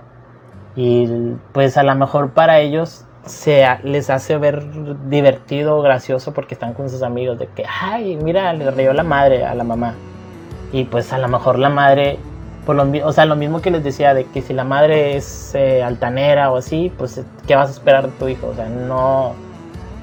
Y 0.75 1.07
pues 1.51 1.77
a 1.77 1.83
lo 1.83 1.93
mejor 1.93 2.31
para 2.31 2.61
ellos 2.61 3.05
se 3.25 3.63
les 3.83 4.09
hace 4.09 4.39
ver 4.39 4.63
divertido, 5.07 5.83
gracioso 5.83 6.33
porque 6.33 6.55
están 6.55 6.73
con 6.73 6.89
sus 6.89 7.03
amigos 7.03 7.37
de 7.37 7.45
que, 7.45 7.63
ay, 7.63 8.15
mira, 8.15 8.51
le 8.53 8.71
rió 8.71 8.91
la 8.93 9.03
madre 9.03 9.45
a 9.45 9.53
la 9.53 9.63
mamá. 9.63 9.93
Y 10.71 10.85
pues 10.85 11.13
a 11.13 11.19
lo 11.19 11.27
mejor 11.27 11.59
la 11.59 11.69
madre, 11.69 12.17
por 12.65 12.75
lo, 12.75 12.89
o 13.05 13.13
sea, 13.13 13.25
lo 13.25 13.35
mismo 13.35 13.61
que 13.61 13.69
les 13.69 13.83
decía 13.83 14.15
de 14.15 14.25
que 14.25 14.41
si 14.41 14.51
la 14.51 14.63
madre 14.63 15.15
es 15.15 15.53
eh, 15.53 15.83
altanera 15.83 16.51
o 16.51 16.57
así, 16.57 16.91
pues 16.97 17.23
¿qué 17.45 17.55
vas 17.55 17.69
a 17.69 17.73
esperar 17.73 18.05
de 18.07 18.17
tu 18.17 18.27
hijo? 18.29 18.47
O 18.47 18.55
sea, 18.55 18.67
no 18.67 19.35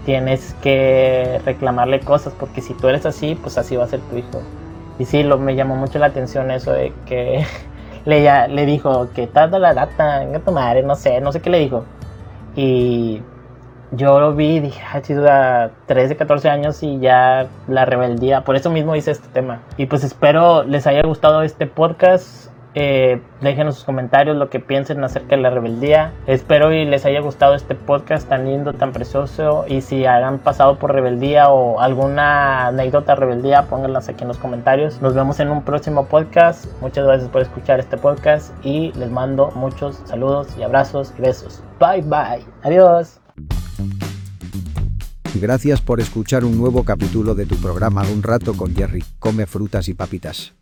tienes 0.04 0.54
que 0.62 1.40
reclamarle 1.44 2.00
cosas, 2.00 2.32
porque 2.38 2.60
si 2.60 2.74
tú 2.74 2.88
eres 2.88 3.06
así, 3.06 3.34
pues 3.34 3.58
así 3.58 3.76
va 3.76 3.84
a 3.84 3.88
ser 3.88 4.00
tu 4.00 4.16
hijo. 4.16 4.42
Y 4.98 5.04
sí, 5.04 5.22
lo, 5.22 5.38
me 5.38 5.54
llamó 5.54 5.76
mucho 5.76 5.98
la 5.98 6.06
atención 6.06 6.50
eso 6.50 6.72
de 6.72 6.92
que 7.06 7.44
le, 8.04 8.22
ya, 8.22 8.48
le 8.48 8.66
dijo 8.66 9.08
que 9.14 9.26
tal 9.26 9.50
la 9.50 9.74
data, 9.74 10.20
venga 10.20 10.40
tu 10.40 10.52
madre, 10.52 10.82
no 10.82 10.94
sé, 10.94 11.20
no 11.20 11.32
sé 11.32 11.40
qué 11.40 11.50
le 11.50 11.58
dijo. 11.58 11.84
Y 12.56 13.22
yo 13.92 14.20
lo 14.20 14.34
vi 14.34 14.56
y 14.56 14.60
dije, 14.60 14.80
ah, 14.92 15.00
chido, 15.02 15.26
13, 15.86 16.16
14 16.16 16.48
años 16.48 16.82
y 16.82 16.98
ya 17.00 17.48
la 17.66 17.84
rebeldía, 17.84 18.44
por 18.44 18.56
eso 18.56 18.70
mismo 18.70 18.94
hice 18.96 19.10
este 19.10 19.28
tema. 19.28 19.62
Y 19.76 19.86
pues 19.86 20.04
espero 20.04 20.62
les 20.62 20.86
haya 20.86 21.02
gustado 21.02 21.42
este 21.42 21.66
podcast. 21.66 22.50
Eh, 22.74 23.20
déjenos 23.40 23.76
sus 23.76 23.84
comentarios 23.84 24.36
lo 24.36 24.48
que 24.48 24.60
piensen 24.60 25.02
acerca 25.02 25.36
de 25.36 25.42
la 25.42 25.50
rebeldía. 25.50 26.12
Espero 26.26 26.72
y 26.72 26.84
les 26.84 27.04
haya 27.04 27.20
gustado 27.20 27.54
este 27.54 27.74
podcast 27.74 28.28
tan 28.28 28.46
lindo, 28.46 28.72
tan 28.72 28.92
precioso. 28.92 29.64
Y 29.66 29.80
si 29.80 30.06
han 30.06 30.38
pasado 30.38 30.78
por 30.78 30.92
rebeldía 30.92 31.50
o 31.50 31.80
alguna 31.80 32.68
anécdota 32.68 33.14
rebeldía, 33.14 33.62
pónganlas 33.62 34.08
aquí 34.08 34.22
en 34.22 34.28
los 34.28 34.38
comentarios. 34.38 35.00
Nos 35.02 35.14
vemos 35.14 35.40
en 35.40 35.50
un 35.50 35.62
próximo 35.62 36.06
podcast. 36.06 36.66
Muchas 36.80 37.04
gracias 37.04 37.28
por 37.30 37.42
escuchar 37.42 37.80
este 37.80 37.96
podcast 37.96 38.52
y 38.64 38.92
les 38.92 39.10
mando 39.10 39.50
muchos 39.54 40.02
saludos 40.04 40.48
y 40.58 40.62
abrazos 40.62 41.12
y 41.18 41.22
besos. 41.22 41.62
Bye 41.80 42.02
bye. 42.02 42.44
Adiós. 42.62 43.20
Gracias 45.34 45.80
por 45.80 46.00
escuchar 46.00 46.44
un 46.44 46.58
nuevo 46.58 46.84
capítulo 46.84 47.34
de 47.34 47.46
tu 47.46 47.56
programa 47.56 48.02
Un 48.12 48.22
rato 48.22 48.54
con 48.54 48.74
Jerry. 48.74 49.02
Come 49.18 49.46
frutas 49.46 49.88
y 49.88 49.94
papitas. 49.94 50.60